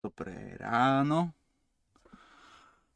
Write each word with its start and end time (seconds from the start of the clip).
Dobré 0.00 0.56
ráno. 0.56 1.36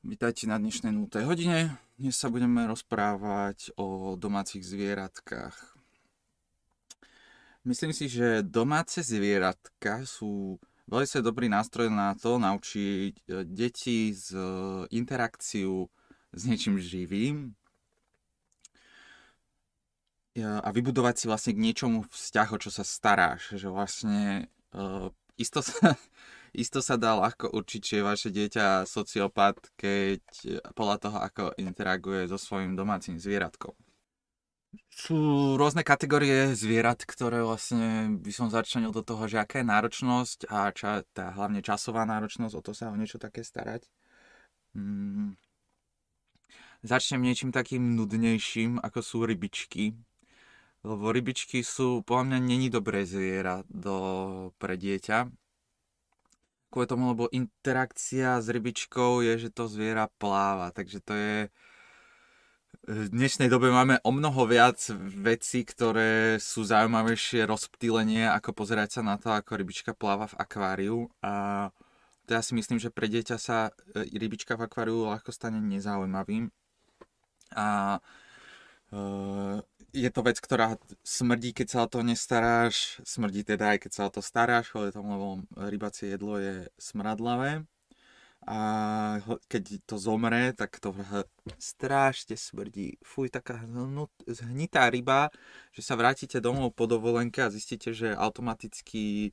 Vítajte 0.00 0.48
na 0.48 0.56
dnešnej 0.56 0.88
0. 0.88 1.04
hodine. 1.28 1.76
Dnes 2.00 2.16
sa 2.16 2.32
budeme 2.32 2.64
rozprávať 2.64 3.76
o 3.76 4.16
domácich 4.16 4.64
zvieratkách. 4.64 5.52
Myslím 7.68 7.92
si, 7.92 8.08
že 8.08 8.40
domáce 8.40 9.04
zvieratka 9.04 10.00
sú 10.08 10.56
veľmi 10.88 11.20
dobrý 11.20 11.52
nástroj 11.52 11.92
na 11.92 12.16
to 12.16 12.40
naučiť 12.40 13.12
e, 13.20 13.44
deti 13.52 14.08
z 14.16 14.32
e, 14.32 14.48
interakciu 14.96 15.84
s 16.32 16.40
niečím 16.48 16.80
živým 16.80 17.52
a 20.40 20.68
vybudovať 20.72 21.14
si 21.20 21.24
vlastne 21.28 21.52
k 21.52 21.62
niečomu 21.68 22.08
vzťah, 22.08 22.48
o 22.48 22.58
čo 22.64 22.72
sa 22.72 22.80
staráš. 22.80 23.54
Že 23.54 23.68
vlastne 23.70 24.50
uh, 24.74 25.14
isto 25.38 25.62
sa, 25.62 25.94
isto 26.54 26.78
sa 26.78 26.94
dá 26.94 27.18
ľahko 27.18 27.50
určiť, 27.50 27.80
či 27.82 27.92
je 27.98 28.06
vaše 28.06 28.28
dieťa 28.30 28.86
sociopat, 28.86 29.74
keď 29.74 30.22
podľa 30.78 30.96
toho, 31.02 31.18
ako 31.18 31.42
interaguje 31.58 32.30
so 32.30 32.38
svojím 32.38 32.78
domácim 32.78 33.18
zvieratkom. 33.18 33.74
Sú 34.90 35.54
rôzne 35.58 35.82
kategórie 35.82 36.54
zvierat, 36.54 37.02
ktoré 37.02 37.42
vlastne 37.42 38.18
by 38.22 38.32
som 38.34 38.50
začlenil 38.50 38.94
do 38.94 39.02
toho, 39.02 39.26
že 39.26 39.42
aká 39.42 39.62
je 39.62 39.70
náročnosť 39.70 40.38
a 40.50 40.70
ča, 40.70 41.02
tá 41.14 41.34
hlavne 41.34 41.62
časová 41.62 42.06
náročnosť, 42.06 42.54
o 42.54 42.62
to 42.62 42.72
sa 42.74 42.90
o 42.90 42.98
niečo 42.98 43.18
také 43.18 43.42
starať. 43.42 43.86
Hmm. 44.74 45.38
Začnem 46.82 47.22
niečím 47.22 47.50
takým 47.54 47.94
nudnejším, 47.98 48.82
ako 48.82 49.00
sú 49.02 49.18
rybičky. 49.26 49.94
Lebo 50.84 51.14
rybičky 51.14 51.64
sú, 51.64 52.04
podľa 52.04 52.34
mňa, 52.34 52.38
není 52.44 52.68
dobré 52.68 53.08
zviera 53.08 53.64
do, 53.70 54.52
pre 54.58 54.76
dieťa 54.76 55.32
kvôli 56.74 56.90
tomu, 56.90 57.14
lebo 57.14 57.30
interakcia 57.30 58.42
s 58.42 58.50
rybičkou 58.50 59.22
je, 59.22 59.46
že 59.46 59.54
to 59.54 59.70
zviera 59.70 60.10
pláva, 60.18 60.74
takže 60.74 60.98
to 60.98 61.14
je... 61.14 61.38
V 62.84 63.08
dnešnej 63.14 63.46
dobe 63.48 63.70
máme 63.70 64.02
o 64.02 64.10
mnoho 64.10 64.44
viac 64.44 64.76
vecí, 64.98 65.62
ktoré 65.64 66.36
sú 66.42 66.66
zaujímavejšie 66.66 67.46
rozptýlenie, 67.46 68.26
ako 68.28 68.50
pozerať 68.52 68.98
sa 68.98 69.02
na 69.06 69.16
to, 69.16 69.30
ako 69.30 69.56
rybička 69.56 69.94
pláva 69.94 70.28
v 70.28 70.36
akváriu. 70.36 70.96
A 71.24 71.70
to 72.26 72.36
ja 72.36 72.42
si 72.44 72.52
myslím, 72.58 72.76
že 72.82 72.92
pre 72.92 73.08
dieťa 73.08 73.36
sa 73.40 73.72
e, 73.94 74.04
rybička 74.04 74.58
v 74.58 74.68
akváriu 74.68 75.08
ľahko 75.08 75.32
stane 75.32 75.64
nezaujímavým. 75.64 76.52
A 77.56 77.96
e, 77.96 78.98
je 79.94 80.10
to 80.10 80.20
vec, 80.26 80.42
ktorá 80.42 80.74
smrdí, 81.06 81.54
keď 81.54 81.66
sa 81.70 81.78
o 81.86 81.88
to 81.88 82.02
nestaráš. 82.02 82.98
Smrdí 83.06 83.46
teda 83.46 83.78
aj 83.78 83.86
keď 83.86 83.92
sa 83.94 84.02
o 84.10 84.10
to 84.10 84.20
staráš, 84.20 84.74
kvôli 84.74 84.90
tomu, 84.90 85.14
lebo 85.14 85.28
rybacie 85.54 86.10
jedlo 86.18 86.42
je 86.42 86.66
smradlavé. 86.76 87.62
A 88.44 88.60
keď 89.48 89.80
to 89.88 89.96
zomre, 89.96 90.52
tak 90.52 90.76
to 90.76 90.92
strašne 91.56 92.36
smrdí. 92.36 93.00
Fuj, 93.00 93.32
taká 93.32 93.64
zhnitá 94.28 94.84
ryba, 94.92 95.32
že 95.72 95.80
sa 95.80 95.96
vrátite 95.96 96.44
domov 96.44 96.76
po 96.76 96.84
dovolenke 96.84 97.40
a 97.40 97.48
zistíte, 97.48 97.96
že 97.96 98.12
automaticky 98.12 99.04
e, 99.24 99.30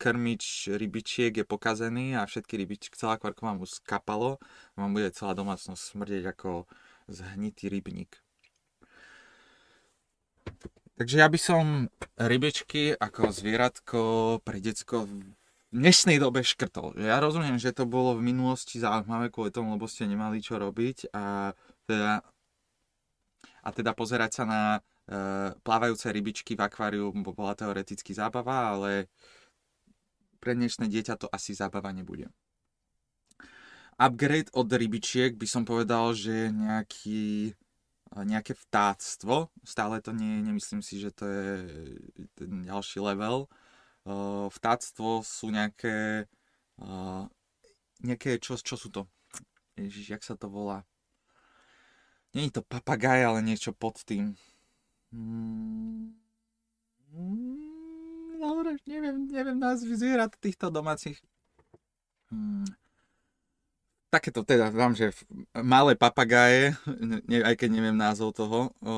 krmič 0.00 0.72
rybičiek 0.72 1.36
je 1.36 1.44
pokazený 1.44 2.16
a 2.16 2.24
všetky 2.24 2.56
rybičky, 2.56 2.96
celá 2.96 3.20
kvarka 3.20 3.44
vám 3.44 3.60
už 3.60 3.84
skapalo 3.84 4.40
vám 4.80 4.96
bude 4.96 5.12
celá 5.12 5.36
domácnosť 5.36 5.82
smrdieť 5.92 6.24
ako 6.32 6.64
zhnitý 7.12 7.68
rybník. 7.68 8.16
Takže 10.98 11.16
ja 11.22 11.30
by 11.30 11.38
som 11.38 11.64
rybičky 12.18 12.90
ako 12.98 13.30
zvieratko 13.30 14.00
pre 14.42 14.58
decko 14.58 15.06
v 15.06 15.30
dnešnej 15.70 16.18
dobe 16.18 16.42
škrtol. 16.42 16.98
Ja 16.98 17.22
rozumiem, 17.22 17.60
že 17.60 17.70
to 17.70 17.86
bolo 17.86 18.16
v 18.16 18.26
minulosti 18.34 18.82
zaujímavé 18.82 19.30
kvôli 19.30 19.54
tomu, 19.54 19.76
lebo 19.78 19.86
ste 19.86 20.08
nemali 20.10 20.42
čo 20.42 20.58
robiť 20.58 21.12
a 21.14 21.54
teda, 21.86 22.24
a 23.62 23.68
teda 23.70 23.92
pozerať 23.94 24.30
sa 24.32 24.44
na 24.48 24.62
e, 24.74 24.80
plávajúce 25.60 26.10
rybičky 26.10 26.56
v 26.56 26.64
akváriu 26.66 27.12
bola 27.14 27.54
teoreticky 27.54 28.16
zábava, 28.16 28.74
ale 28.74 29.12
pre 30.42 30.56
dnešné 30.56 30.88
dieťa 30.88 31.14
to 31.20 31.26
asi 31.30 31.54
zábava 31.54 31.92
nebude. 31.92 32.32
Upgrade 33.98 34.50
od 34.54 34.70
rybičiek 34.70 35.34
by 35.34 35.46
som 35.46 35.62
povedal, 35.62 36.14
že 36.14 36.54
nejaký 36.54 37.54
nejaké 38.14 38.56
vtáctvo, 38.56 39.52
stále 39.64 40.00
to 40.00 40.16
nie, 40.16 40.40
nemyslím 40.40 40.80
si, 40.80 40.96
že 40.96 41.12
to 41.12 41.28
je 41.28 41.50
ten 42.38 42.64
ďalší 42.64 43.04
level. 43.04 43.50
Vtáctvo 44.48 45.20
sú 45.20 45.52
nejaké, 45.52 46.24
nejaké 48.00 48.40
čo, 48.40 48.56
čo 48.56 48.80
sú 48.80 48.88
to? 48.88 49.04
Ježiš, 49.76 50.16
jak 50.16 50.22
sa 50.24 50.34
to 50.34 50.48
volá? 50.48 50.88
Není 52.32 52.50
to 52.50 52.64
papagaj, 52.64 53.24
ale 53.24 53.40
niečo 53.44 53.72
pod 53.76 54.00
tým. 54.04 54.36
Hmm. 55.12 56.12
Dobre, 58.38 58.78
neviem, 58.86 59.26
neviem 59.28 59.58
názvy 59.58 59.96
zvierat 59.96 60.36
týchto 60.38 60.70
domácich. 60.70 61.18
Takéto 64.08 64.40
teda 64.40 64.72
vám, 64.72 64.96
že 64.96 65.12
malé 65.52 65.92
papagáje, 65.92 66.72
ne, 67.28 67.44
aj 67.44 67.60
keď 67.60 67.68
neviem 67.68 67.96
názov 67.96 68.32
toho, 68.32 68.72
o, 68.80 68.96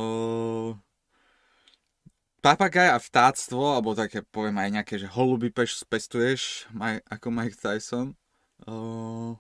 papagaj 2.39 2.95
a 2.95 2.99
vtáctvo, 3.03 3.75
alebo 3.75 3.99
také 3.99 4.23
poviem 4.23 4.63
aj 4.63 4.71
nejaké, 4.71 4.95
že 5.03 5.11
holuby 5.11 5.51
peš 5.51 5.83
spestuješ, 5.83 6.71
maj, 6.71 7.03
ako 7.11 7.27
Mike 7.27 7.59
Tyson. 7.59 8.15
O, 8.71 9.35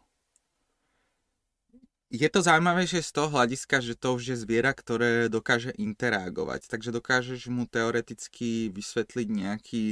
je 2.11 2.27
to 2.27 2.43
zaujímavejšie 2.43 3.07
z 3.07 3.11
toho 3.15 3.31
hľadiska, 3.31 3.79
že 3.79 3.95
to 3.95 4.19
už 4.19 4.35
je 4.35 4.37
zviera, 4.43 4.75
ktoré 4.75 5.31
dokáže 5.31 5.71
interagovať. 5.79 6.67
Takže 6.67 6.91
dokážeš 6.91 7.47
mu 7.47 7.71
teoreticky 7.71 8.67
vysvetliť 8.75 9.29
nejaký, 9.31 9.85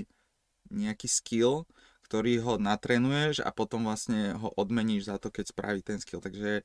nejaký 0.74 1.06
skill, 1.06 1.70
ktorý 2.08 2.40
ho 2.40 2.54
natrenuješ 2.56 3.44
a 3.44 3.52
potom 3.52 3.84
vlastne 3.84 4.32
ho 4.40 4.48
odmeníš 4.56 5.12
za 5.12 5.20
to, 5.20 5.28
keď 5.28 5.52
spraví 5.52 5.84
ten 5.84 6.00
skill. 6.00 6.24
Takže 6.24 6.64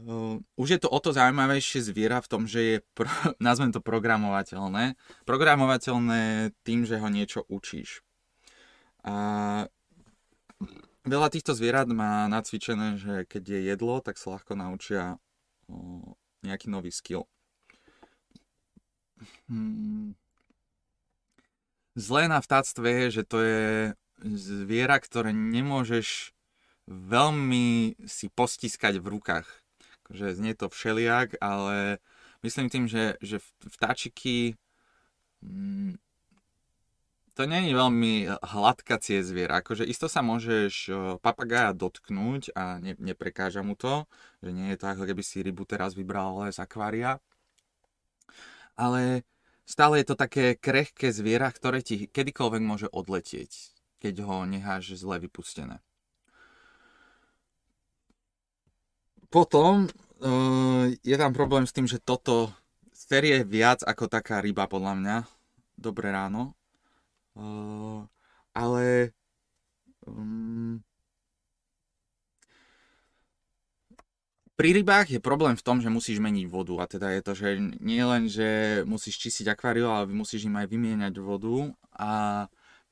uh, 0.00 0.40
už 0.56 0.68
je 0.72 0.80
to 0.80 0.88
o 0.88 0.96
to 1.04 1.12
zaujímavejšie 1.12 1.84
zviera 1.84 2.24
v 2.24 2.30
tom, 2.32 2.48
že 2.48 2.60
je, 2.64 2.76
pro, 2.96 3.12
nazvem 3.44 3.76
to 3.76 3.84
programovateľné. 3.84 4.96
Programovateľné 5.28 6.56
tým, 6.64 6.88
že 6.88 6.96
ho 6.96 7.08
niečo 7.12 7.44
učíš. 7.52 8.00
A 9.04 9.14
veľa 11.04 11.28
týchto 11.28 11.52
zvierat 11.52 11.92
má 11.92 12.24
nacvičené, 12.32 12.96
že 12.96 13.14
keď 13.28 13.42
je 13.52 13.60
jedlo, 13.68 14.00
tak 14.00 14.16
sa 14.16 14.32
ľahko 14.40 14.56
naučia 14.56 15.20
uh, 15.68 16.08
nejaký 16.40 16.72
nový 16.72 16.88
skill. 16.88 17.28
Hmm. 19.44 20.16
Zlé 21.92 22.24
na 22.24 22.40
vtáctve 22.40 22.88
je, 22.88 23.20
že 23.20 23.22
to 23.28 23.38
je 23.44 23.92
zviera, 24.24 24.96
ktoré 25.02 25.34
nemôžeš 25.34 26.32
veľmi 26.86 27.98
si 28.06 28.26
postiskať 28.30 28.98
v 28.98 29.18
rukách. 29.18 29.46
Akože 30.02 30.34
znie 30.34 30.54
to 30.54 30.66
všeliak, 30.66 31.38
ale 31.38 32.02
myslím 32.42 32.66
tým, 32.70 32.84
že, 32.90 33.18
že 33.22 33.38
vtáčiky 33.62 34.58
mm, 35.42 35.98
to 37.32 37.48
nie 37.48 37.72
je 37.72 37.72
veľmi 37.72 38.14
hladkacie 38.28 39.24
zviera. 39.24 39.64
Akože 39.64 39.88
isto 39.88 40.04
sa 40.04 40.20
môžeš 40.20 40.92
papagája 41.24 41.72
dotknúť 41.72 42.52
a 42.52 42.76
ne, 42.76 42.92
neprekáža 43.00 43.64
mu 43.64 43.72
to, 43.72 44.04
že 44.44 44.52
nie 44.52 44.68
je 44.74 44.78
to 44.78 44.86
ako 44.92 45.08
keby 45.08 45.22
si 45.24 45.40
rybu 45.40 45.64
teraz 45.64 45.96
vybral 45.96 46.52
z 46.52 46.60
akvária. 46.60 47.24
Ale 48.76 49.24
stále 49.64 50.04
je 50.04 50.12
to 50.12 50.16
také 50.16 50.60
krehké 50.60 51.08
zviera, 51.08 51.48
ktoré 51.48 51.80
ti 51.80 52.04
kedykoľvek 52.04 52.62
môže 52.62 52.88
odletieť 52.92 53.71
keď 54.02 54.26
ho 54.26 54.42
necháš 54.42 54.98
zle 54.98 55.22
vypustené. 55.22 55.78
Potom 59.30 59.86
uh, 59.86 60.90
je 61.06 61.16
tam 61.16 61.30
problém 61.30 61.62
s 61.62 61.72
tým, 61.72 61.86
že 61.86 62.02
toto 62.02 62.50
série 62.90 63.46
viac 63.46 63.86
ako 63.86 64.10
taká 64.10 64.42
ryba 64.42 64.66
podľa 64.66 64.98
mňa. 64.98 65.16
Dobré 65.78 66.10
ráno. 66.10 66.58
Uh, 67.32 68.04
ale 68.52 69.14
um, 70.04 70.82
pri 74.58 74.76
rybách 74.76 75.16
je 75.16 75.20
problém 75.22 75.56
v 75.56 75.64
tom, 75.64 75.80
že 75.80 75.88
musíš 75.88 76.20
meniť 76.20 76.44
vodu 76.50 76.74
a 76.82 76.84
teda 76.84 77.08
je 77.16 77.22
to, 77.24 77.32
že 77.32 77.48
nie 77.80 78.04
len, 78.04 78.28
že 78.28 78.82
musíš 78.84 79.16
čistiť 79.16 79.48
akváriu, 79.48 79.88
ale 79.88 80.12
musíš 80.12 80.44
im 80.44 80.60
aj 80.60 80.68
vymieňať 80.68 81.14
vodu 81.24 81.72
a 81.96 82.12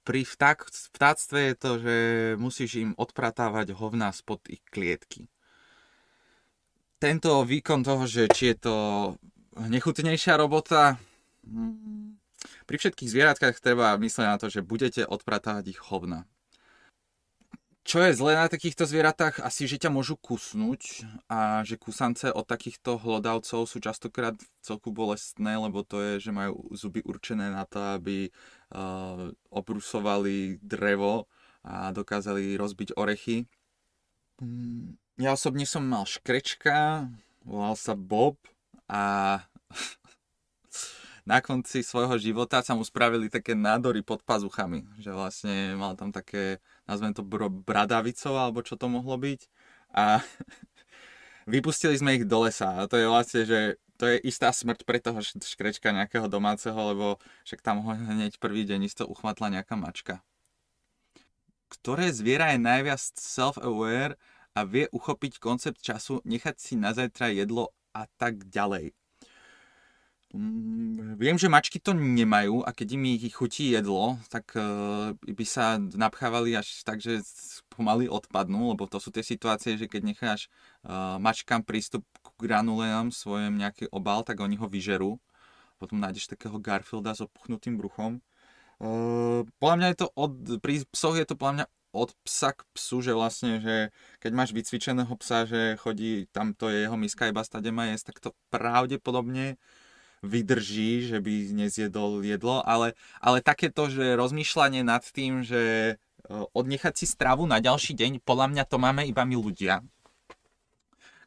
pri 0.05 0.25
vták, 0.25 0.59
vtáctve 0.97 1.39
je 1.53 1.55
to, 1.55 1.71
že 1.79 1.97
musíš 2.41 2.71
im 2.81 2.91
odpratávať 2.97 3.77
hovná 3.77 4.11
spod 4.11 4.41
ich 4.49 4.65
klietky. 4.69 5.29
Tento 7.01 7.45
výkon 7.45 7.81
toho, 7.81 8.05
že 8.05 8.29
či 8.29 8.53
je 8.53 8.57
to 8.61 8.77
nechutnejšia 9.57 10.37
robota, 10.37 11.01
mm, 11.45 12.21
pri 12.65 12.77
všetkých 12.79 13.11
zvieratkách 13.13 13.57
treba 13.61 13.99
myslieť 14.01 14.27
na 14.27 14.39
to, 14.41 14.49
že 14.49 14.65
budete 14.65 15.05
odpratávať 15.05 15.77
ich 15.77 15.81
hovna. 15.81 16.25
čo 17.81 17.99
je 18.07 18.15
zlé 18.15 18.39
na 18.39 18.47
takýchto 18.47 18.87
zvieratách? 18.87 19.43
Asi, 19.43 19.67
že 19.67 19.81
ťa 19.81 19.91
môžu 19.91 20.15
kusnúť 20.15 21.03
a 21.27 21.67
že 21.67 21.75
kusance 21.75 22.31
od 22.31 22.47
takýchto 22.47 23.03
hlodavcov 23.03 23.67
sú 23.67 23.83
častokrát 23.83 24.39
celku 24.63 24.95
bolestné, 24.95 25.59
lebo 25.59 25.83
to 25.83 25.99
je, 25.99 26.29
že 26.29 26.31
majú 26.31 26.71
zuby 26.71 27.03
určené 27.03 27.51
na 27.51 27.67
to, 27.67 27.83
aby 27.99 28.31
obrusovali 29.51 30.63
drevo 30.63 31.27
a 31.67 31.93
dokázali 31.93 32.57
rozbiť 32.57 32.97
orechy. 32.97 33.45
Mm, 34.41 34.97
ja 35.21 35.37
osobne 35.37 35.69
som 35.69 35.85
mal 35.85 36.09
škrečka, 36.09 37.11
volal 37.45 37.77
sa 37.77 37.93
Bob 37.93 38.41
a 38.89 39.37
na 41.31 41.45
konci 41.45 41.85
svojho 41.85 42.17
života 42.17 42.65
sa 42.65 42.73
mu 42.73 42.81
spravili 42.87 43.29
také 43.29 43.53
nádory 43.53 44.01
pod 44.01 44.25
pazuchami, 44.25 44.89
že 44.97 45.13
vlastne 45.13 45.77
mal 45.77 45.93
tam 45.95 46.09
také, 46.09 46.65
nazvem 46.89 47.13
to 47.13 47.21
bradavicov, 47.67 48.33
alebo 48.33 48.65
čo 48.65 48.81
to 48.81 48.89
mohlo 48.89 49.21
byť. 49.21 49.41
A 49.93 50.25
vypustili 51.53 52.01
sme 52.01 52.17
ich 52.17 52.25
do 52.25 52.49
lesa 52.49 52.81
a 52.81 52.89
to 52.89 52.97
je 52.97 53.07
vlastne, 53.07 53.43
že 53.45 53.77
to 54.01 54.09
je 54.09 54.17
istá 54.25 54.49
smrť 54.49 54.89
pre 54.89 54.97
toho 54.97 55.21
škrečka 55.21 55.93
nejakého 55.93 56.25
domáceho, 56.25 56.97
lebo 56.97 57.21
však 57.45 57.61
tam 57.61 57.85
ho 57.85 57.93
hneď 57.93 58.41
prvý 58.41 58.65
deň 58.65 58.89
isto 58.89 59.05
uchmatla 59.05 59.61
nejaká 59.61 59.77
mačka. 59.77 60.25
Ktoré 61.69 62.09
zviera 62.09 62.57
je 62.57 62.65
najviac 62.65 62.97
self-aware 63.21 64.17
a 64.57 64.65
vie 64.65 64.89
uchopiť 64.89 65.37
koncept 65.37 65.85
času, 65.85 66.25
nechať 66.25 66.57
si 66.57 66.81
na 66.81 66.97
zajtra 66.97 67.29
jedlo 67.29 67.77
a 67.93 68.09
tak 68.17 68.49
ďalej. 68.49 68.97
Mm, 70.31 71.19
viem, 71.19 71.35
že 71.35 71.51
mačky 71.51 71.83
to 71.83 71.91
nemajú 71.91 72.63
a 72.63 72.71
keď 72.71 72.95
im 72.95 73.19
ich 73.19 73.35
chutí 73.35 73.75
jedlo, 73.75 74.15
tak 74.31 74.55
uh, 74.55 75.11
by 75.27 75.45
sa 75.45 75.77
napchávali 75.77 76.55
až 76.55 76.87
tak, 76.87 77.03
že 77.03 77.19
pomaly 77.67 78.07
odpadnú, 78.07 78.71
lebo 78.71 78.87
to 78.87 79.03
sú 79.03 79.11
tie 79.11 79.27
situácie, 79.27 79.75
že 79.75 79.91
keď 79.91 80.03
necháš 80.07 80.47
mačkám 81.21 81.61
prístup 81.61 82.09
k 82.25 82.29
granuleám 82.41 83.13
svojom 83.13 83.61
nejaký 83.61 83.93
obal, 83.93 84.25
tak 84.25 84.41
oni 84.41 84.57
ho 84.57 84.65
vyžerú. 84.65 85.21
Potom 85.77 86.01
nájdeš 86.01 86.29
takého 86.29 86.57
Garfielda 86.61 87.17
s 87.17 87.25
opuchnutým 87.25 87.81
bruchom. 87.81 88.21
Uh, 88.81 89.45
podľa 89.61 89.77
mňa 89.77 89.89
je 89.93 89.99
to 90.01 90.09
od, 90.17 90.33
pri 90.65 90.89
psoch 90.89 91.17
je 91.21 91.27
to 91.29 91.37
podľa 91.37 91.55
mňa 91.61 91.67
od 91.91 92.11
psa 92.23 92.55
k 92.55 92.63
psu, 92.73 93.03
že 93.03 93.13
vlastne, 93.13 93.59
že 93.59 93.77
keď 94.23 94.33
máš 94.33 94.51
vycvičeného 94.55 95.11
psa, 95.21 95.45
že 95.45 95.75
chodí, 95.77 96.31
tam 96.31 96.55
to 96.55 96.71
je 96.71 96.87
jeho 96.87 96.97
miska 96.97 97.29
iba 97.29 97.43
stade 97.43 97.69
má 97.75 97.91
jesť, 97.91 98.15
tak 98.15 98.17
to 98.23 98.31
pravdepodobne 98.49 99.59
vydrží, 100.23 101.09
že 101.09 101.19
by 101.19 101.51
nezjedol 101.57 102.23
jedlo, 102.23 102.63
ale, 102.63 102.95
ale 103.19 103.41
takéto, 103.41 103.89
že 103.89 104.21
rozmýšľanie 104.21 104.85
nad 104.85 105.01
tým, 105.01 105.41
že 105.43 105.63
e, 105.91 105.95
odnechať 106.53 106.95
si 106.95 107.07
stravu 107.09 107.49
na 107.49 107.59
ďalší 107.59 107.97
deň, 107.97 108.21
podľa 108.23 108.47
mňa 108.53 108.65
to 108.69 108.77
máme 108.77 109.03
iba 109.09 109.25
my 109.25 109.37
ľudia. 109.41 109.81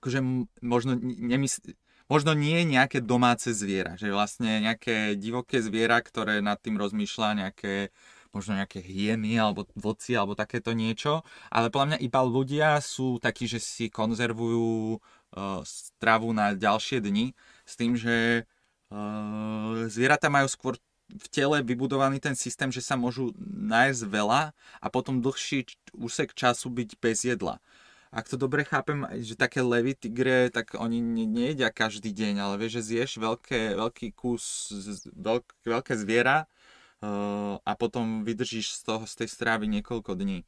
Akože 0.04 0.20
možno, 0.60 1.00
nemysl- 1.00 1.80
možno 2.12 2.36
nie 2.36 2.68
nejaké 2.68 3.00
domáce 3.00 3.56
zviera, 3.56 3.96
že 3.96 4.12
vlastne 4.12 4.60
nejaké 4.60 5.16
divoké 5.16 5.64
zviera, 5.64 6.04
ktoré 6.04 6.44
nad 6.44 6.60
tým 6.60 6.76
rozmýšľa, 6.76 7.48
nejaké 7.48 7.96
možno 8.36 8.60
nejaké 8.60 8.84
hyeny 8.84 9.40
alebo 9.40 9.64
vlci 9.80 10.20
alebo 10.20 10.36
takéto 10.36 10.76
niečo, 10.76 11.24
ale 11.48 11.72
podľa 11.72 11.96
mňa 11.96 12.00
iba 12.04 12.22
ľudia 12.28 12.84
sú 12.84 13.24
takí, 13.24 13.48
že 13.48 13.64
si 13.64 13.88
konzervujú 13.88 15.00
uh, 15.00 15.64
stravu 15.64 16.36
na 16.36 16.52
ďalšie 16.52 17.00
dni 17.00 17.32
s 17.64 17.74
tým, 17.80 17.96
že 17.96 18.44
Uh, 18.94 19.90
zvieratá 19.90 20.30
majú 20.30 20.46
skôr 20.46 20.78
v 21.10 21.28
tele 21.34 21.66
vybudovaný 21.66 22.22
ten 22.22 22.38
systém, 22.38 22.70
že 22.70 22.86
sa 22.86 22.94
môžu 22.94 23.34
nájsť 23.42 24.02
veľa 24.06 24.54
a 24.54 24.88
potom 24.94 25.18
dlhší 25.18 25.66
úsek 25.98 26.38
času 26.38 26.70
byť 26.70 26.90
bez 27.02 27.26
jedla. 27.26 27.58
Ak 28.14 28.30
to 28.30 28.38
dobre 28.38 28.62
chápem, 28.62 29.10
že 29.26 29.34
také 29.34 29.66
levy, 29.66 29.98
tigre, 29.98 30.54
tak 30.54 30.78
oni 30.78 31.02
nejedia 31.26 31.74
každý 31.74 32.14
deň, 32.14 32.46
ale 32.46 32.56
vieš, 32.62 32.80
že 32.86 32.94
zješ 32.94 33.12
veľké, 33.18 33.74
veľký 33.74 34.14
kus, 34.14 34.70
veľk, 35.18 35.66
veľké 35.66 35.94
zviera 35.98 36.46
uh, 36.46 37.58
a 37.66 37.72
potom 37.74 38.22
vydržíš 38.22 38.78
z 38.78 38.82
toho, 38.86 39.04
z 39.10 39.26
tej 39.26 39.30
strávy 39.34 39.66
niekoľko 39.66 40.14
dní 40.14 40.46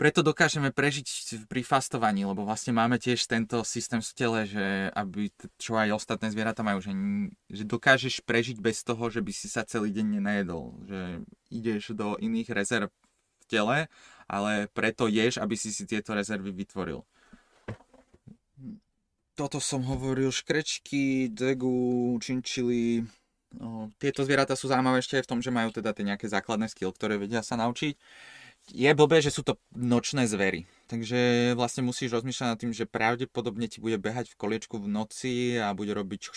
preto 0.00 0.24
dokážeme 0.24 0.72
prežiť 0.72 1.44
pri 1.44 1.60
fastovaní, 1.60 2.24
lebo 2.24 2.48
vlastne 2.48 2.72
máme 2.72 2.96
tiež 2.96 3.28
tento 3.28 3.60
systém 3.68 4.00
v 4.00 4.12
tele, 4.16 4.40
že 4.48 4.88
aby, 4.96 5.28
čo 5.60 5.76
aj 5.76 5.92
ostatné 5.92 6.32
zvieratá 6.32 6.64
majú, 6.64 6.80
že, 6.80 6.96
že 7.52 7.68
dokážeš 7.68 8.24
prežiť 8.24 8.64
bez 8.64 8.80
toho, 8.80 9.12
že 9.12 9.20
by 9.20 9.28
si 9.28 9.52
sa 9.52 9.60
celý 9.60 9.92
deň 9.92 10.16
nenajedol. 10.16 10.72
Že 10.88 11.00
ideš 11.52 11.92
do 11.92 12.16
iných 12.16 12.48
rezerv 12.48 12.88
v 12.88 13.44
tele, 13.44 13.78
ale 14.30 14.70
preto 14.70 15.10
ješ, 15.10 15.42
aby 15.42 15.58
si 15.58 15.74
si 15.74 15.82
tieto 15.90 16.14
rezervy 16.14 16.54
vytvoril. 16.54 17.02
Toto 19.34 19.58
som 19.58 19.82
hovoril, 19.82 20.30
škrečky, 20.30 21.32
degu, 21.32 22.14
činčili, 22.22 23.02
no, 23.58 23.90
tieto 23.98 24.22
zvieratá 24.22 24.54
sú 24.54 24.70
zaujímavé 24.70 25.02
ešte 25.02 25.18
aj 25.18 25.24
v 25.26 25.30
tom, 25.34 25.40
že 25.42 25.50
majú 25.50 25.74
teda 25.74 25.90
tie 25.90 26.06
nejaké 26.06 26.30
základné 26.30 26.70
skill, 26.70 26.94
ktoré 26.94 27.18
vedia 27.18 27.42
sa 27.42 27.58
naučiť 27.58 27.98
je 28.68 28.90
blbé, 28.92 29.24
že 29.24 29.32
sú 29.32 29.42
to 29.42 29.56
nočné 29.72 30.28
zvery. 30.28 30.68
Takže 30.86 31.52
vlastne 31.56 31.86
musíš 31.86 32.12
rozmýšľať 32.12 32.48
nad 32.50 32.58
tým, 32.60 32.72
že 32.74 32.84
pravdepodobne 32.84 33.66
ti 33.70 33.80
bude 33.80 33.96
behať 33.96 34.34
v 34.34 34.38
koliečku 34.38 34.76
v 34.78 34.90
noci 34.90 35.56
a 35.56 35.72
bude 35.72 35.94
robiť 35.94 36.28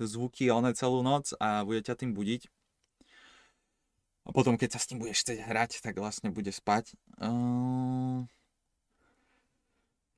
zvuky 0.00 0.48
one 0.48 0.72
celú 0.72 1.04
noc 1.04 1.36
a 1.36 1.62
bude 1.66 1.84
ťa 1.84 1.94
tým 1.98 2.16
budiť. 2.16 2.48
A 4.28 4.30
potom, 4.30 4.60
keď 4.60 4.76
sa 4.76 4.80
s 4.84 4.88
tým 4.92 5.00
budeš 5.00 5.24
chcieť 5.24 5.40
hrať, 5.48 5.70
tak 5.80 5.96
vlastne 5.96 6.28
bude 6.28 6.52
spať. 6.52 6.92
Uh... 7.16 8.28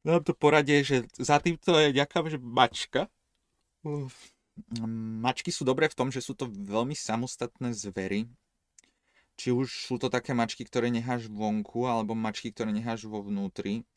Dám 0.02 0.26
to 0.26 0.34
poradie, 0.34 0.82
že 0.82 1.06
za 1.14 1.38
týmto 1.38 1.78
je 1.78 1.94
nejaká 1.94 2.26
že 2.26 2.42
mačka. 2.42 3.06
Uh. 3.86 4.10
Mačky 5.22 5.54
sú 5.54 5.64
dobré 5.64 5.88
v 5.88 5.96
tom, 5.96 6.12
že 6.12 6.20
sú 6.20 6.36
to 6.36 6.50
veľmi 6.50 6.92
samostatné 6.92 7.72
zvery 7.72 8.28
či 9.40 9.56
už 9.56 9.88
sú 9.88 9.96
to 9.96 10.12
také 10.12 10.36
mačky, 10.36 10.68
ktoré 10.68 10.92
necháš 10.92 11.32
vonku, 11.32 11.88
alebo 11.88 12.12
mačky, 12.12 12.52
ktoré 12.52 12.76
necháš 12.76 13.08
vo 13.08 13.24
vnútri. 13.24 13.88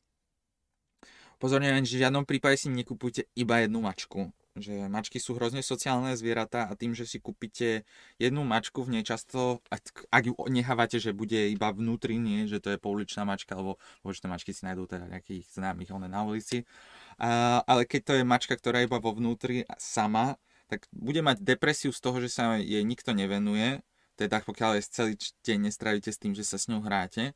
Pozorne, 1.36 1.76
že 1.84 2.00
v 2.00 2.08
žiadnom 2.08 2.24
prípade 2.24 2.56
si 2.56 2.72
nekupujte 2.72 3.28
iba 3.36 3.60
jednu 3.60 3.84
mačku. 3.84 4.32
Že 4.54 4.86
mačky 4.86 5.18
sú 5.18 5.34
hrozne 5.34 5.66
sociálne 5.66 6.14
zvieratá 6.14 6.70
a 6.70 6.78
tým, 6.78 6.94
že 6.94 7.10
si 7.10 7.18
kúpite 7.18 7.90
jednu 8.22 8.46
mačku, 8.46 8.86
v 8.86 9.00
nej 9.00 9.04
často, 9.04 9.66
ak 10.14 10.24
ju 10.30 10.38
nechávate, 10.46 11.02
že 11.02 11.10
bude 11.10 11.50
iba 11.50 11.74
vnútri, 11.74 12.22
nie, 12.22 12.46
že 12.46 12.62
to 12.62 12.70
je 12.70 12.78
pouličná 12.78 13.26
mačka, 13.26 13.58
alebo 13.58 13.82
možno 14.06 14.30
mačky 14.30 14.54
si 14.54 14.62
nájdú 14.62 14.86
teda 14.86 15.10
nejakých 15.10 15.50
známych 15.58 15.90
one 15.90 16.06
na 16.06 16.22
ulici. 16.22 16.70
A, 17.18 17.66
ale 17.66 17.90
keď 17.90 18.02
to 18.06 18.14
je 18.22 18.24
mačka, 18.30 18.54
ktorá 18.54 18.86
je 18.86 18.88
iba 18.94 19.02
vo 19.02 19.18
vnútri 19.18 19.66
sama, 19.82 20.38
tak 20.70 20.86
bude 20.94 21.26
mať 21.26 21.42
depresiu 21.42 21.90
z 21.90 22.00
toho, 22.06 22.22
že 22.22 22.30
sa 22.30 22.62
jej 22.62 22.86
nikto 22.86 23.10
nevenuje 23.18 23.82
teda 24.16 24.46
pokiaľ 24.46 24.78
je 24.78 24.94
celý 24.94 25.14
deň 25.18 25.70
nestravíte 25.70 26.14
s 26.14 26.22
tým, 26.22 26.38
že 26.38 26.46
sa 26.46 26.62
s 26.62 26.70
ňou 26.70 26.86
hráte. 26.86 27.34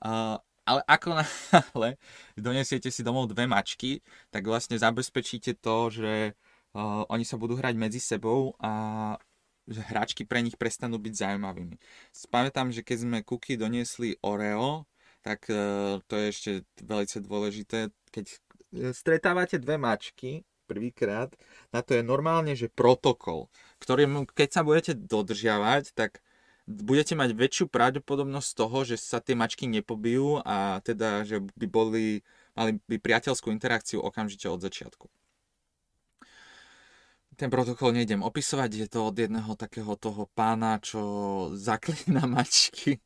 Uh, 0.00 0.40
ale 0.64 0.80
ako 0.88 1.08
náhle 1.20 1.90
donesiete 2.40 2.88
si 2.88 3.04
domov 3.04 3.28
dve 3.28 3.44
mačky, 3.44 4.00
tak 4.32 4.48
vlastne 4.48 4.80
zabezpečíte 4.80 5.60
to, 5.60 5.92
že 5.92 6.32
uh, 6.74 7.06
oni 7.08 7.24
sa 7.24 7.38
budú 7.38 7.56
hrať 7.56 7.74
medzi 7.78 8.02
sebou 8.02 8.58
a 8.60 9.14
že 9.64 9.80
hráčky 9.80 10.28
pre 10.28 10.44
nich 10.44 10.60
prestanú 10.60 11.00
byť 11.00 11.14
zaujímavými. 11.16 11.80
Spamätám, 12.12 12.68
že 12.68 12.84
keď 12.84 12.98
sme 13.08 13.18
Kuky 13.24 13.56
doniesli 13.56 14.20
Oreo, 14.20 14.84
tak 15.24 15.48
uh, 15.48 16.04
to 16.04 16.14
je 16.20 16.26
ešte 16.28 16.50
veľmi 16.84 17.08
dôležité, 17.24 17.88
keď 18.12 18.24
stretávate 18.92 19.56
dve 19.56 19.80
mačky 19.80 20.44
prvýkrát, 20.64 21.32
na 21.70 21.84
to 21.84 21.94
je 21.94 22.02
normálne, 22.02 22.56
že 22.56 22.72
protokol, 22.72 23.52
ktorý 23.78 24.08
keď 24.32 24.48
sa 24.48 24.62
budete 24.64 24.92
dodržiavať, 24.96 25.92
tak 25.92 26.24
budete 26.64 27.12
mať 27.12 27.36
väčšiu 27.36 27.64
pravdepodobnosť 27.68 28.50
toho, 28.56 28.78
že 28.88 28.96
sa 28.96 29.20
tie 29.20 29.36
mačky 29.36 29.68
nepobijú 29.68 30.40
a 30.40 30.80
teda, 30.80 31.28
že 31.28 31.44
by 31.60 31.66
boli, 31.68 32.24
mali 32.56 32.80
by 32.88 32.96
priateľskú 32.96 33.52
interakciu 33.52 34.00
okamžite 34.00 34.48
od 34.48 34.64
začiatku. 34.64 35.06
Ten 37.34 37.50
protokol 37.50 37.90
nejdem 37.90 38.22
opisovať, 38.22 38.70
je 38.70 38.86
to 38.86 39.10
od 39.10 39.16
jedného 39.18 39.52
takého 39.58 39.98
toho 39.98 40.30
pána, 40.38 40.78
čo 40.78 41.00
zaklína 41.68 42.30
mačky. 42.30 43.02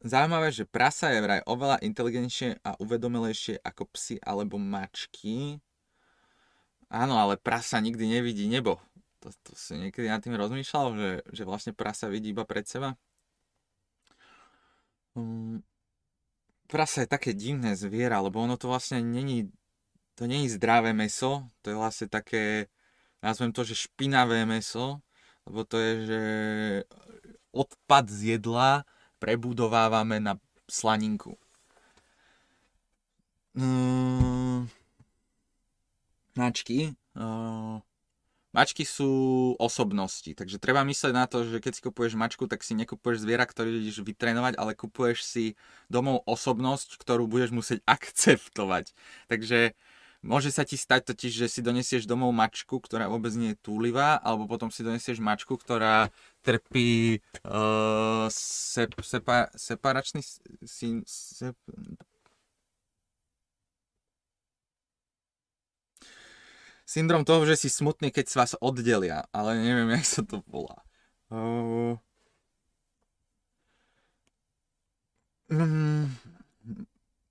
Zaujímavé, 0.00 0.48
že 0.48 0.64
prasa 0.64 1.12
je 1.12 1.20
vraj 1.20 1.40
oveľa 1.44 1.84
inteligentnejšie 1.84 2.64
a 2.64 2.72
uvedomelejšie 2.80 3.60
ako 3.60 3.84
psy 3.92 4.16
alebo 4.24 4.56
mačky. 4.56 5.60
Áno, 6.88 7.20
ale 7.20 7.36
prasa 7.36 7.76
nikdy 7.84 8.08
nevidí 8.08 8.48
nebo. 8.48 8.80
To, 9.20 9.28
to 9.44 9.52
si 9.52 9.76
niekedy 9.76 10.08
nad 10.08 10.24
tým 10.24 10.40
rozmýšľal, 10.40 10.86
že, 10.96 11.10
že 11.28 11.42
vlastne 11.44 11.76
prasa 11.76 12.08
vidí 12.08 12.32
iba 12.32 12.48
pred 12.48 12.64
seba? 12.64 12.96
Um, 15.12 15.60
prasa 16.64 17.04
je 17.04 17.12
také 17.12 17.36
divné 17.36 17.76
zviera, 17.76 18.24
lebo 18.24 18.40
ono 18.40 18.56
to 18.56 18.72
vlastne 18.72 19.04
není, 19.04 19.52
to 20.20 20.28
není 20.28 20.52
zdravé 20.52 20.92
meso, 20.92 21.48
to 21.64 21.72
je 21.72 21.80
vlastne 21.80 22.04
také, 22.04 22.68
nazvem 23.24 23.56
to, 23.56 23.64
že 23.64 23.88
špinavé 23.88 24.44
meso, 24.44 25.00
lebo 25.48 25.64
to 25.64 25.80
je, 25.80 25.92
že 26.04 26.22
odpad 27.56 28.04
z 28.12 28.36
jedla 28.36 28.84
prebudovávame 29.16 30.20
na 30.20 30.36
slaninku. 30.68 31.40
Mm, 33.56 34.68
mačky. 36.36 36.92
Uh, 37.16 37.80
mačky 38.52 38.84
sú 38.84 39.56
osobnosti, 39.56 40.36
takže 40.36 40.60
treba 40.60 40.84
mysleť 40.84 41.12
na 41.16 41.24
to, 41.24 41.48
že 41.48 41.64
keď 41.64 41.72
si 41.72 41.80
kupuješ 41.80 42.12
mačku, 42.20 42.44
tak 42.44 42.60
si 42.60 42.76
nekupuješ 42.76 43.24
zviera, 43.24 43.48
ktorý 43.48 43.72
ideš 43.80 44.04
vytrénovať, 44.04 44.60
ale 44.60 44.76
kupuješ 44.76 45.24
si 45.24 45.44
domov 45.88 46.20
osobnosť, 46.28 47.00
ktorú 47.00 47.24
budeš 47.24 47.56
musieť 47.56 47.80
akceptovať. 47.88 48.92
Takže 49.32 49.72
Môže 50.20 50.52
sa 50.52 50.68
ti 50.68 50.76
stať 50.76 51.16
totiž, 51.16 51.32
že 51.32 51.46
si 51.48 51.60
donesieš 51.64 52.04
domov 52.04 52.36
mačku, 52.36 52.76
ktorá 52.76 53.08
vôbec 53.08 53.32
nie 53.32 53.56
je 53.56 53.60
túlivá, 53.64 54.20
alebo 54.20 54.44
potom 54.44 54.68
si 54.68 54.84
donesieš 54.84 55.16
mačku, 55.16 55.56
ktorá 55.56 56.12
trpí 56.44 57.24
uh, 57.48 58.28
sep, 58.28 58.92
sepa, 59.00 59.48
separačný 59.56 60.20
syn, 60.60 61.00
sep, 61.08 61.56
syndrom 66.84 67.24
toho, 67.24 67.48
že 67.48 67.56
si 67.56 67.68
smutný, 67.72 68.12
keď 68.12 68.24
sa 68.28 68.36
vás 68.44 68.52
oddelia, 68.60 69.24
ale 69.32 69.56
neviem, 69.56 69.88
jak 69.96 70.04
sa 70.04 70.20
to 70.20 70.44
volá. 70.44 70.84
Uh... 71.32 71.96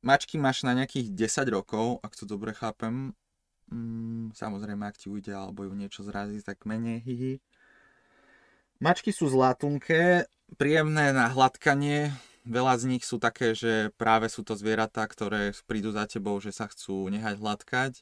mačky 0.01 0.39
máš 0.39 0.63
na 0.63 0.75
nejakých 0.75 1.11
10 1.11 1.55
rokov, 1.55 1.99
ak 2.03 2.15
to 2.15 2.23
dobre 2.23 2.55
chápem. 2.55 3.13
Mm, 3.69 4.33
samozrejme, 4.33 4.81
ak 4.87 4.97
ti 4.97 5.07
ujde 5.13 5.29
alebo 5.35 5.67
ju 5.67 5.73
niečo 5.77 6.01
zrazí, 6.01 6.41
tak 6.41 6.65
menej 6.65 7.05
hihi. 7.05 7.33
Mačky 8.79 9.11
sú 9.11 9.27
zlatunké, 9.27 10.25
príjemné 10.55 11.11
na 11.11 11.27
hladkanie. 11.29 12.15
Veľa 12.47 12.79
z 12.79 12.83
nich 12.95 13.03
sú 13.03 13.19
také, 13.19 13.51
že 13.53 13.91
práve 13.99 14.31
sú 14.31 14.41
to 14.41 14.55
zvieratá, 14.55 15.05
ktoré 15.05 15.51
prídu 15.67 15.91
za 15.91 16.07
tebou, 16.07 16.39
že 16.39 16.55
sa 16.55 16.65
chcú 16.71 17.11
nehať 17.11 17.35
hladkať. 17.37 17.93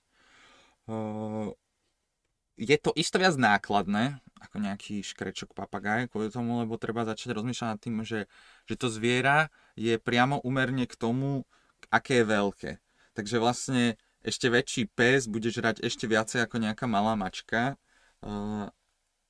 Je 2.58 2.78
to 2.78 2.94
isto 2.96 3.18
viac 3.20 3.36
nákladné, 3.36 4.22
ako 4.40 4.56
nejaký 4.62 5.02
škrečok 5.02 5.52
papagaj, 5.58 6.14
kvôli 6.14 6.32
tomu, 6.32 6.62
lebo 6.62 6.80
treba 6.80 7.04
začať 7.04 7.36
rozmýšľať 7.36 7.68
nad 7.68 7.82
tým, 7.82 7.96
že, 8.06 8.30
že 8.70 8.76
to 8.78 8.88
zviera 8.88 9.50
je 9.76 9.98
priamo 10.00 10.40
umerne 10.46 10.86
k 10.86 10.96
tomu, 10.96 11.44
aké 11.90 12.22
je 12.22 12.26
veľké. 12.26 12.72
Takže 13.14 13.38
vlastne 13.42 13.98
ešte 14.22 14.52
väčší 14.52 14.92
pes 14.92 15.26
bude 15.26 15.48
žrať 15.48 15.82
ešte 15.82 16.06
viacej 16.06 16.44
ako 16.46 16.62
nejaká 16.62 16.86
malá 16.90 17.16
mačka. 17.16 17.80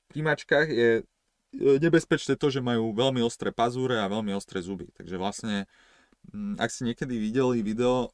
Pri 0.08 0.22
mačkách 0.24 0.68
je 0.72 0.90
nebezpečné 1.54 2.36
to, 2.36 2.48
že 2.52 2.64
majú 2.64 2.92
veľmi 2.92 3.24
ostré 3.24 3.54
pazúre 3.54 4.00
a 4.00 4.12
veľmi 4.12 4.36
ostré 4.36 4.60
zuby. 4.60 4.90
Takže 4.96 5.16
vlastne, 5.16 5.56
mm, 6.34 6.60
ak 6.60 6.70
si 6.72 6.82
niekedy 6.84 7.16
videli 7.16 7.64
video, 7.64 8.12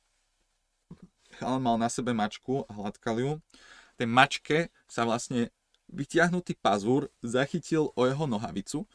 chalan 1.40 1.62
mal 1.62 1.78
na 1.82 1.90
sebe 1.90 2.14
mačku 2.14 2.66
a 2.70 2.72
hladkal 2.74 3.18
ju, 3.18 3.32
tej 3.98 4.08
mačke 4.10 4.58
sa 4.90 5.06
vlastne 5.06 5.54
vytiahnutý 5.90 6.58
pazúr 6.58 7.10
zachytil 7.22 7.94
o 7.94 8.02
jeho 8.10 8.26
nohavicu 8.26 8.90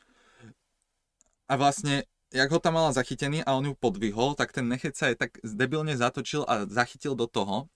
a 1.47 1.55
vlastne 1.55 2.05
jak 2.33 2.51
ho 2.51 2.59
tam 2.59 2.75
mala 2.75 2.93
zachytený 2.93 3.45
a 3.45 3.57
on 3.57 3.65
ju 3.65 3.75
podvihol, 3.75 4.35
tak 4.35 4.53
ten 4.53 4.69
nechec 4.69 4.97
sa 4.97 5.09
je 5.09 5.17
tak 5.17 5.41
debilne 5.43 5.97
zatočil 5.97 6.45
a 6.45 6.69
zachytil 6.69 7.17
do 7.17 7.27
toho. 7.27 7.69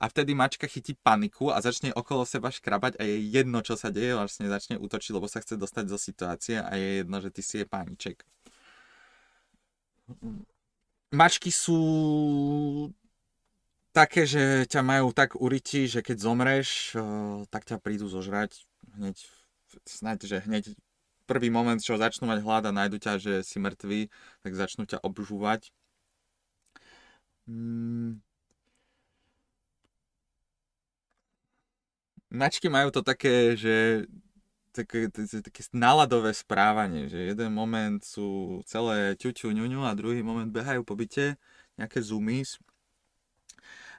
A 0.00 0.08
vtedy 0.08 0.32
mačka 0.32 0.64
chytí 0.64 0.96
paniku 0.96 1.52
a 1.52 1.60
začne 1.60 1.92
okolo 1.92 2.24
seba 2.24 2.48
škrabať 2.48 2.96
a 2.96 3.04
je 3.04 3.20
jedno, 3.20 3.60
čo 3.60 3.76
sa 3.76 3.92
deje, 3.92 4.16
vlastne 4.16 4.48
začne 4.48 4.80
útočiť, 4.80 5.12
lebo 5.12 5.28
sa 5.28 5.44
chce 5.44 5.60
dostať 5.60 5.84
zo 5.92 5.98
situácie 6.00 6.56
a 6.56 6.72
je 6.72 7.04
jedno, 7.04 7.20
že 7.20 7.28
ty 7.28 7.44
si 7.44 7.60
je 7.60 7.66
pániček. 7.68 8.24
Mačky 11.12 11.52
sú 11.52 11.80
také, 13.92 14.24
že 14.24 14.64
ťa 14.72 14.80
majú 14.80 15.12
tak 15.12 15.36
uriti, 15.36 15.84
že 15.84 16.00
keď 16.00 16.16
zomreš, 16.16 16.96
eh, 16.96 17.02
tak 17.52 17.68
ťa 17.68 17.76
prídu 17.76 18.08
zožrať 18.08 18.64
hneď, 18.96 19.20
snáď, 19.84 20.18
že 20.24 20.36
hneď 20.48 20.64
prvý 21.30 21.46
moment, 21.54 21.78
čo 21.78 21.94
začnú 21.94 22.26
mať 22.26 22.42
hlad 22.42 22.64
a 22.66 22.74
nájdu 22.74 22.98
ťa, 22.98 23.14
že 23.22 23.34
si 23.46 23.62
mŕtvý, 23.62 24.10
tak 24.42 24.52
začnú 24.58 24.82
ťa 24.90 24.98
obžúvať. 25.06 25.70
Hmm. 27.46 28.18
Mačky 32.30 32.66
majú 32.66 32.90
to 32.94 33.02
také, 33.06 33.54
že 33.54 34.06
také, 34.70 35.10
také 35.10 35.62
náladové 35.74 36.30
správanie, 36.34 37.10
že 37.10 37.34
jeden 37.34 37.50
moment 37.50 37.98
sú 38.02 38.62
celé 38.66 39.18
ťuťu, 39.18 39.50
ňuňu 39.50 39.82
a 39.86 39.98
druhý 39.98 40.22
moment 40.22 40.46
behajú 40.46 40.86
po 40.86 40.94
byte, 40.94 41.34
nejaké 41.74 41.98
zoomies. 42.02 42.58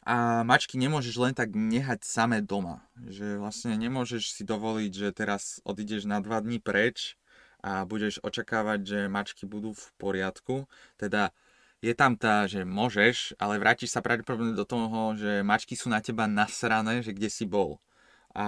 A 0.01 0.41
mačky 0.41 0.81
nemôžeš 0.81 1.15
len 1.21 1.33
tak 1.37 1.53
nehať 1.53 2.01
samé 2.01 2.41
doma. 2.41 2.81
Že 3.05 3.37
vlastne 3.37 3.77
nemôžeš 3.77 4.33
si 4.33 4.41
dovoliť, 4.41 4.91
že 4.95 5.07
teraz 5.13 5.61
odídeš 5.61 6.09
na 6.09 6.17
dva 6.23 6.41
dní 6.41 6.57
preč 6.57 7.20
a 7.61 7.85
budeš 7.85 8.17
očakávať, 8.25 8.79
že 8.81 8.99
mačky 9.05 9.45
budú 9.45 9.77
v 9.77 9.85
poriadku. 10.01 10.65
Teda 10.97 11.29
je 11.81 11.93
tam 11.93 12.17
tá, 12.17 12.45
že 12.45 12.65
môžeš, 12.65 13.37
ale 13.37 13.61
vrátiš 13.61 13.93
sa 13.93 14.05
pravdepodobne 14.05 14.53
do 14.53 14.65
toho, 14.65 15.17
že 15.17 15.41
mačky 15.45 15.77
sú 15.77 15.89
na 15.89 16.01
teba 16.01 16.25
nasrané, 16.25 17.05
že 17.05 17.13
kde 17.13 17.29
si 17.29 17.45
bol. 17.45 17.77
A 18.33 18.45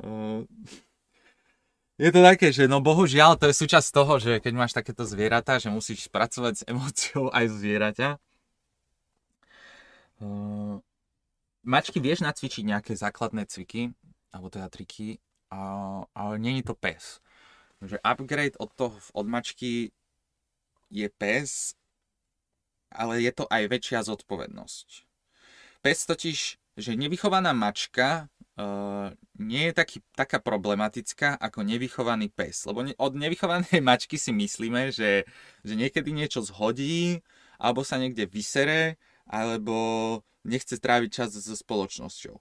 uh, 0.00 0.40
je 2.00 2.10
to 2.12 2.20
také, 2.20 2.52
že 2.52 2.64
no 2.68 2.80
bohužiaľ 2.80 3.36
to 3.36 3.48
je 3.48 3.56
súčasť 3.56 3.88
toho, 3.92 4.20
že 4.20 4.32
keď 4.40 4.52
máš 4.56 4.72
takéto 4.76 5.04
zvieratá, 5.04 5.60
že 5.60 5.72
musíš 5.72 6.08
pracovať 6.08 6.52
s 6.52 6.66
emóciou 6.68 7.28
aj 7.32 7.44
zvieraťa. 7.48 8.08
Uh, 10.18 10.80
mačky 11.64 12.00
vieš 12.00 12.24
nacvičiť 12.24 12.64
nejaké 12.64 12.92
základné 12.96 13.48
cviky, 13.48 13.92
alebo 14.32 14.52
teda 14.52 14.68
triky, 14.68 15.20
ale 15.48 16.34
není 16.36 16.60
to 16.60 16.76
pes 16.76 17.24
že 17.82 18.02
upgrade 18.02 18.58
od 18.58 18.70
toho 18.74 18.96
od 19.14 19.26
mačky 19.26 19.94
je 20.90 21.08
pes, 21.08 21.76
ale 22.88 23.20
je 23.20 23.32
to 23.32 23.44
aj 23.52 23.68
väčšia 23.68 24.00
zodpovednosť. 24.02 24.88
Pes 25.84 25.98
totiž, 26.08 26.38
že 26.78 26.92
nevychovaná 26.94 27.52
mačka 27.54 28.26
uh, 28.58 29.14
nie 29.38 29.70
je 29.70 29.74
taký, 29.74 29.98
taká 30.14 30.42
problematická 30.42 31.38
ako 31.38 31.62
nevychovaný 31.62 32.32
pes. 32.32 32.66
Lebo 32.66 32.82
ne, 32.82 32.94
od 32.98 33.14
nevychovanej 33.14 33.78
mačky 33.88 34.16
si 34.18 34.34
myslíme, 34.34 34.90
že, 34.90 35.28
že 35.62 35.74
niekedy 35.74 36.10
niečo 36.10 36.42
zhodí, 36.42 37.22
alebo 37.58 37.82
sa 37.82 37.98
niekde 37.98 38.26
vysere, 38.26 38.96
alebo 39.26 40.22
nechce 40.46 40.78
tráviť 40.78 41.10
čas 41.12 41.34
so 41.34 41.54
spoločnosťou. 41.54 42.38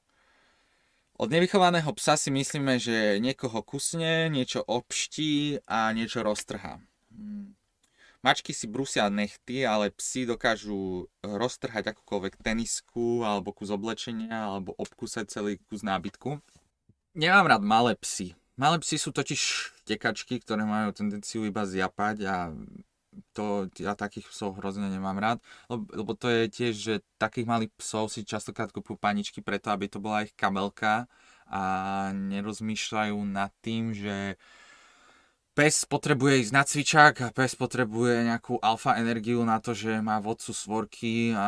Od 1.17 1.33
nevychovaného 1.33 1.89
psa 1.97 2.13
si 2.13 2.29
myslíme, 2.29 2.77
že 2.77 3.17
niekoho 3.17 3.65
kusne, 3.65 4.29
niečo 4.29 4.61
obští 4.61 5.65
a 5.65 5.89
niečo 5.89 6.21
roztrhá. 6.21 6.77
Hmm. 7.09 7.57
Mačky 8.21 8.53
si 8.53 8.69
brusia 8.69 9.09
nechty, 9.09 9.65
ale 9.65 9.89
psi 9.89 10.29
dokážu 10.29 11.09
roztrhať 11.25 11.97
akúkoľvek 11.97 12.37
tenisku, 12.37 13.25
alebo 13.25 13.49
kus 13.49 13.73
oblečenia, 13.73 14.53
alebo 14.53 14.77
obkúsať 14.77 15.25
celý 15.25 15.57
kus 15.65 15.81
nábytku. 15.81 16.37
Nemám 17.17 17.49
rád 17.49 17.65
malé 17.65 17.97
psy. 17.97 18.37
Malé 18.53 18.77
psy 18.85 19.01
sú 19.01 19.09
totiž 19.09 19.73
tekačky, 19.89 20.37
ktoré 20.37 20.69
majú 20.69 20.93
tendenciu 20.93 21.49
iba 21.49 21.65
zjapať 21.65 22.17
a 22.29 22.53
to 23.37 23.69
ja 23.77 23.93
takých 23.93 24.33
psov 24.33 24.57
hrozne 24.57 24.89
nemám 24.89 25.21
rád, 25.21 25.37
lebo, 25.69 25.85
lebo 25.93 26.11
to 26.17 26.25
je 26.25 26.43
tiež, 26.49 26.73
že 26.73 26.93
takých 27.21 27.45
malých 27.45 27.71
psov 27.77 28.09
si 28.09 28.25
častokrát 28.25 28.73
kupujú 28.73 28.97
paničky 28.97 29.45
preto, 29.45 29.69
aby 29.69 29.85
to 29.85 30.01
bola 30.01 30.25
ich 30.25 30.33
kabelka 30.33 31.05
a 31.45 31.61
nerozmýšľajú 32.17 33.17
nad 33.29 33.53
tým, 33.61 33.93
že 33.93 34.41
pes 35.53 35.85
potrebuje 35.85 36.49
ísť 36.49 36.53
na 36.53 36.63
cvičák 36.65 37.15
a 37.21 37.33
pes 37.33 37.53
potrebuje 37.53 38.25
nejakú 38.25 38.57
alfa 38.61 38.97
energiu 38.97 39.45
na 39.45 39.61
to, 39.61 39.77
že 39.77 40.01
má 40.01 40.17
vodcu 40.17 40.53
svorky 40.53 41.33
a 41.37 41.47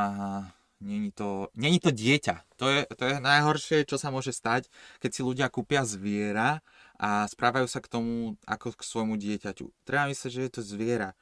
není 0.81 1.12
to, 1.12 1.50
není 1.53 1.77
to 1.77 1.91
dieťa. 1.91 2.58
To 2.58 2.65
je, 2.69 2.81
to 2.89 3.03
je 3.05 3.17
najhoršie, 3.19 3.86
čo 3.86 4.00
sa 4.00 4.10
môže 4.10 4.31
stať, 4.31 4.72
keď 5.03 5.10
si 5.13 5.22
ľudia 5.22 5.48
kúpia 5.51 5.84
zviera 5.84 6.63
a 6.98 7.27
správajú 7.27 7.67
sa 7.69 7.84
k 7.84 7.91
tomu 7.91 8.39
ako 8.48 8.74
k 8.74 8.81
svojmu 8.81 9.15
dieťaťu. 9.19 9.69
Treba 9.86 10.10
myslieť, 10.10 10.31
že 10.31 10.41
je 10.48 10.51
to 10.58 10.62
zviera 10.63 11.13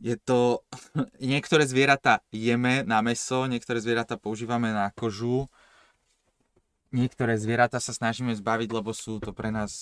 je 0.00 0.16
to, 0.18 0.62
niektoré 1.22 1.66
zvieratá 1.66 2.24
jeme 2.34 2.82
na 2.82 3.02
meso, 3.04 3.46
niektoré 3.46 3.78
zvieratá 3.78 4.18
používame 4.18 4.74
na 4.74 4.90
kožu, 4.94 5.46
niektoré 6.94 7.38
zvieratá 7.38 7.78
sa 7.78 7.94
snažíme 7.94 8.34
zbaviť, 8.34 8.70
lebo 8.70 8.94
sú 8.94 9.18
to 9.18 9.34
pre 9.34 9.50
nás 9.50 9.72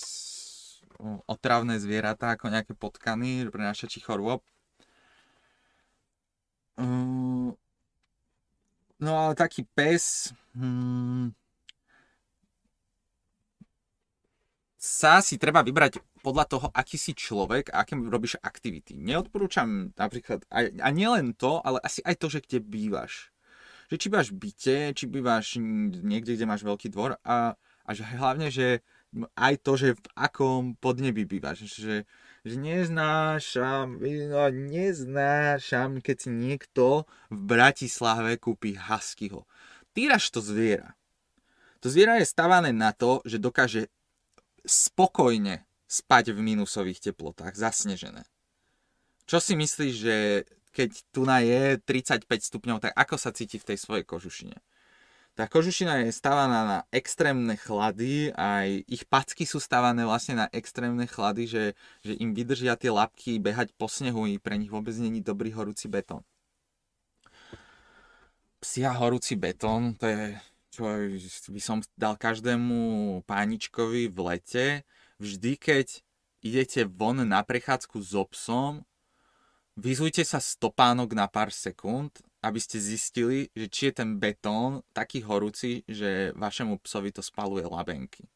otravné 1.27 1.81
zvieratá, 1.81 2.33
ako 2.33 2.53
nejaké 2.53 2.73
potkany, 2.77 3.49
prenášači 3.49 3.99
chorôb. 3.99 4.41
Mm, 6.77 7.53
no 8.97 9.11
ale 9.13 9.33
taký 9.37 9.67
pes, 9.77 10.33
hmm, 10.57 11.33
sa 14.83 15.23
si 15.23 15.39
treba 15.39 15.63
vybrať 15.63 16.03
podľa 16.19 16.43
toho, 16.43 16.67
aký 16.75 16.99
si 16.99 17.15
človek 17.15 17.71
a 17.71 17.87
aké 17.87 17.95
robíš 17.95 18.35
aktivity. 18.43 18.99
Neodporúčam 18.99 19.95
napríklad, 19.95 20.43
aj, 20.51 20.75
a 20.75 20.89
nielen 20.91 21.31
to, 21.39 21.63
ale 21.63 21.79
asi 21.79 22.03
aj 22.03 22.19
to, 22.19 22.27
že 22.27 22.43
kde 22.43 22.59
bývaš. 22.59 23.31
Že 23.87 23.95
či 23.95 24.07
bývaš 24.11 24.29
v 24.35 24.39
byte, 24.43 24.77
či 24.91 25.05
bývaš 25.07 25.45
niekde, 26.03 26.35
kde 26.35 26.51
máš 26.51 26.67
veľký 26.67 26.91
dvor 26.91 27.15
a, 27.23 27.55
a 27.55 27.89
že 27.95 28.03
hlavne, 28.03 28.51
že 28.51 28.83
aj 29.39 29.63
to, 29.63 29.79
že 29.79 29.95
v 29.95 30.03
akom 30.19 30.75
podnebí 30.75 31.23
bývaš. 31.23 31.63
Že, 31.79 32.03
že 32.43 32.55
neznášam, 32.59 34.03
no, 34.03 34.51
neznášam, 34.51 36.03
keď 36.03 36.27
si 36.27 36.29
niekto 36.35 37.07
v 37.31 37.39
Bratislave 37.39 38.35
kúpi 38.35 38.75
huskyho. 38.75 39.47
Týraš 39.95 40.27
to 40.27 40.43
zviera. 40.43 40.99
To 41.79 41.87
zviera 41.87 42.19
je 42.19 42.27
stavané 42.27 42.75
na 42.75 42.91
to, 42.91 43.23
že 43.23 43.39
dokáže 43.39 43.87
spokojne 44.63 45.67
spať 45.87 46.33
v 46.33 46.39
minusových 46.41 47.11
teplotách, 47.11 47.53
zasnežené. 47.53 48.25
Čo 49.29 49.39
si 49.39 49.53
myslíš, 49.53 49.93
že 49.93 50.15
keď 50.73 50.89
tu 51.13 51.23
na 51.23 51.39
je 51.45 51.77
35 51.85 52.25
stupňov, 52.25 52.81
tak 52.81 52.93
ako 52.97 53.15
sa 53.15 53.29
cíti 53.29 53.61
v 53.61 53.67
tej 53.71 53.77
svojej 53.77 54.03
kožušine? 54.03 54.57
Tá 55.33 55.49
kožušina 55.49 56.05
je 56.05 56.13
stávaná 56.13 56.61
na 56.61 56.79
extrémne 56.93 57.57
chlady, 57.57 58.29
aj 58.37 58.85
ich 58.85 59.01
packy 59.09 59.49
sú 59.49 59.57
stávané 59.57 60.05
vlastne 60.05 60.45
na 60.45 60.47
extrémne 60.53 61.09
chlady, 61.09 61.49
že, 61.49 61.63
že 62.05 62.13
im 62.21 62.37
vydržia 62.37 62.77
tie 62.77 62.93
labky 62.93 63.41
behať 63.41 63.73
po 63.73 63.89
snehu 63.89 64.29
i 64.29 64.37
pre 64.37 64.61
nich 64.61 64.69
vôbec 64.69 64.93
není 64.93 65.25
dobrý 65.25 65.49
horúci 65.49 65.89
betón. 65.89 66.21
Psia 68.61 68.93
horúci 68.93 69.33
betón, 69.33 69.97
to 69.97 70.05
je 70.05 70.37
čo 70.73 71.53
by 71.53 71.61
som 71.61 71.85
dal 71.93 72.17
každému 72.17 73.21
páničkovi 73.29 74.09
v 74.09 74.17
lete, 74.25 74.65
vždy 75.21 75.53
keď 75.61 76.01
idete 76.41 76.89
von 76.89 77.21
na 77.21 77.45
prechádzku 77.45 78.01
so 78.01 78.25
psom, 78.33 78.81
vyzujte 79.77 80.25
sa 80.25 80.41
stopánok 80.41 81.13
na 81.13 81.29
pár 81.29 81.53
sekúnd, 81.53 82.09
aby 82.43 82.59
ste 82.59 82.81
zistili, 82.81 83.47
že 83.55 83.69
či 83.69 83.81
je 83.89 84.03
ten 84.03 84.19
betón 84.19 84.83
taký 84.91 85.23
horúci, 85.23 85.87
že 85.87 86.35
vašemu 86.35 86.81
psovi 86.83 87.15
to 87.15 87.23
spaluje 87.23 87.63
labenky. 87.63 88.27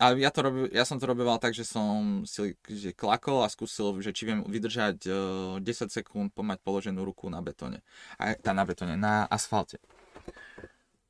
a 0.00 0.04
ja, 0.18 0.32
to 0.34 0.40
robil, 0.42 0.66
ja 0.74 0.82
som 0.82 0.98
to 0.98 1.06
robil 1.06 1.30
tak, 1.38 1.54
že 1.54 1.62
som 1.62 2.24
si 2.26 2.58
že 2.66 2.90
klakol 2.90 3.46
a 3.46 3.52
skúsil, 3.52 3.94
že 4.02 4.10
či 4.10 4.26
viem 4.26 4.42
vydržať 4.42 5.06
10 5.06 5.62
sekúnd 5.92 6.34
pomať 6.34 6.58
položenú 6.66 7.06
ruku 7.06 7.30
na 7.30 7.38
betóne. 7.38 7.84
A, 8.18 8.34
tá 8.34 8.50
na 8.50 8.66
betóne, 8.66 8.98
na 8.98 9.28
asfalte. 9.30 9.78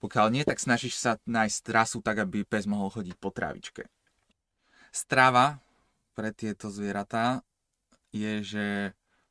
Pokiaľ 0.00 0.26
nie, 0.32 0.44
tak 0.48 0.56
snažíš 0.56 0.96
sa 0.96 1.20
nájsť 1.28 1.58
trasu 1.60 2.00
tak, 2.00 2.24
aby 2.24 2.48
pes 2.48 2.64
mohol 2.64 2.88
chodiť 2.88 3.16
po 3.20 3.28
trávičke. 3.28 3.84
Strava 4.90 5.60
pre 6.16 6.32
tieto 6.32 6.72
zvieratá 6.72 7.44
je, 8.10 8.40
že 8.40 8.66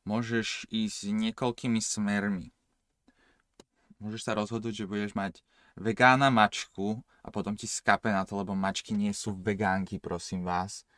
môžeš 0.06 0.70
ísť 0.70 1.10
niekoľkými 1.10 1.82
smermi. 1.82 2.54
Môžeš 4.00 4.22
sa 4.24 4.32
rozhodnúť, 4.32 4.86
že 4.86 4.88
budeš 4.88 5.12
mať 5.12 5.44
vegána 5.76 6.32
mačku 6.32 7.04
a 7.20 7.28
potom 7.28 7.52
ti 7.52 7.68
skape 7.68 8.08
na 8.08 8.24
to, 8.24 8.40
lebo 8.40 8.56
mačky 8.56 8.96
nie 8.96 9.12
sú 9.12 9.36
vegánky, 9.36 10.00
prosím 10.00 10.46
vás. 10.46 10.88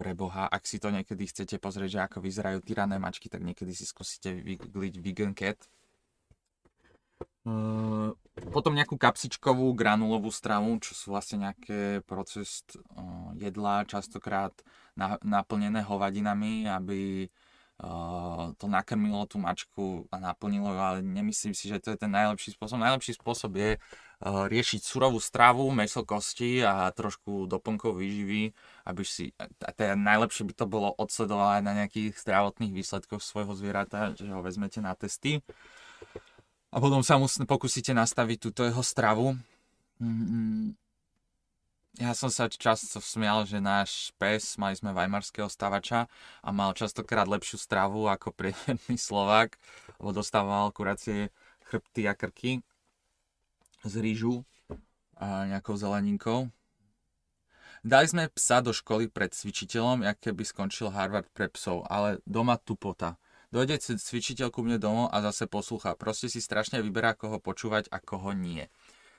Pre 0.00 0.16
Boha, 0.16 0.48
ak 0.48 0.64
si 0.64 0.80
to 0.80 0.88
niekedy 0.88 1.28
chcete 1.28 1.60
pozrieť, 1.60 1.90
že 1.90 2.00
ako 2.08 2.18
vyzerajú 2.24 2.64
tyrané 2.64 2.96
mačky, 2.96 3.28
tak 3.28 3.44
niekedy 3.44 3.76
si 3.76 3.84
skúsite 3.84 4.32
vygoogliť 4.32 4.94
vegan 5.04 5.36
cat 5.36 5.60
Uh, 7.42 8.14
potom 8.54 8.70
nejakú 8.70 8.94
kapsičkovú 8.94 9.74
granulovú 9.74 10.30
stravu, 10.30 10.78
čo 10.78 10.94
sú 10.94 11.10
vlastne 11.10 11.50
nejaké 11.50 11.98
proces 12.06 12.62
uh, 12.70 13.34
jedla, 13.34 13.82
častokrát 13.82 14.54
na, 14.94 15.18
naplnené 15.26 15.82
hovadinami, 15.82 16.70
aby 16.70 17.26
uh, 17.82 18.54
to 18.54 18.70
nakrmilo 18.70 19.26
tú 19.26 19.42
mačku 19.42 20.06
a 20.14 20.22
naplnilo, 20.22 20.70
ale 20.70 21.02
nemyslím 21.02 21.50
si, 21.50 21.66
že 21.66 21.82
to 21.82 21.90
je 21.90 21.98
ten 21.98 22.14
najlepší 22.14 22.54
spôsob. 22.54 22.78
Najlepší 22.78 23.18
spôsob 23.18 23.58
je 23.58 23.70
uh, 23.74 24.46
riešiť 24.46 24.78
surovú 24.78 25.18
stravu, 25.18 25.66
meso, 25.74 26.06
kosti 26.06 26.62
a 26.62 26.94
trošku 26.94 27.50
doplnkov 27.50 27.98
výživy, 27.98 28.54
aby 28.86 29.02
si, 29.02 29.34
a 29.42 29.50
teda 29.74 29.98
najlepšie 29.98 30.46
by 30.46 30.54
to 30.54 30.66
bolo 30.70 30.94
odsledovať 30.94 31.58
na 31.66 31.74
nejakých 31.74 32.14
zdravotných 32.22 32.70
výsledkoch 32.70 33.18
svojho 33.18 33.58
zvieratá, 33.58 34.14
že 34.14 34.30
ho 34.30 34.46
vezmete 34.46 34.78
na 34.78 34.94
testy 34.94 35.42
a 36.72 36.76
potom 36.80 37.04
sa 37.04 37.20
mu 37.20 37.28
pokúsite 37.28 37.92
nastaviť 37.92 38.38
túto 38.40 38.64
jeho 38.64 38.80
stravu. 38.80 39.36
Ja 42.00 42.16
som 42.16 42.32
sa 42.32 42.48
často 42.48 43.04
smial, 43.04 43.44
že 43.44 43.60
náš 43.60 44.16
pes, 44.16 44.56
mali 44.56 44.72
sme 44.72 44.96
vajmarského 44.96 45.52
stavača 45.52 46.08
a 46.40 46.48
mal 46.48 46.72
častokrát 46.72 47.28
lepšiu 47.28 47.60
stravu 47.60 48.08
ako 48.08 48.32
priemerný 48.32 48.96
Slovák, 48.96 49.60
lebo 50.00 50.16
dostával 50.16 50.72
kuracie 50.72 51.28
chrbty 51.68 52.08
a 52.08 52.16
krky 52.16 52.64
z 53.84 53.94
rýžu 54.00 54.40
a 55.20 55.44
nejakou 55.52 55.76
zeleninkou. 55.76 56.48
Dali 57.84 58.06
sme 58.08 58.32
psa 58.32 58.64
do 58.64 58.72
školy 58.72 59.12
pred 59.12 59.34
cvičiteľom, 59.34 60.06
jak 60.06 60.16
keby 60.22 60.46
skončil 60.48 60.88
Harvard 60.94 61.28
pre 61.34 61.50
psov, 61.52 61.84
ale 61.90 62.22
doma 62.24 62.56
tupota. 62.56 63.20
Dojde 63.52 63.76
cvičiteľ 63.84 64.48
ku 64.48 64.64
mne 64.64 64.80
domov 64.80 65.12
a 65.12 65.20
zase 65.20 65.44
poslúcha. 65.44 65.92
Proste 65.92 66.32
si 66.32 66.40
strašne 66.40 66.80
vyberá, 66.80 67.12
koho 67.12 67.36
počúvať 67.36 67.92
a 67.92 68.00
koho 68.00 68.32
nie. 68.32 68.64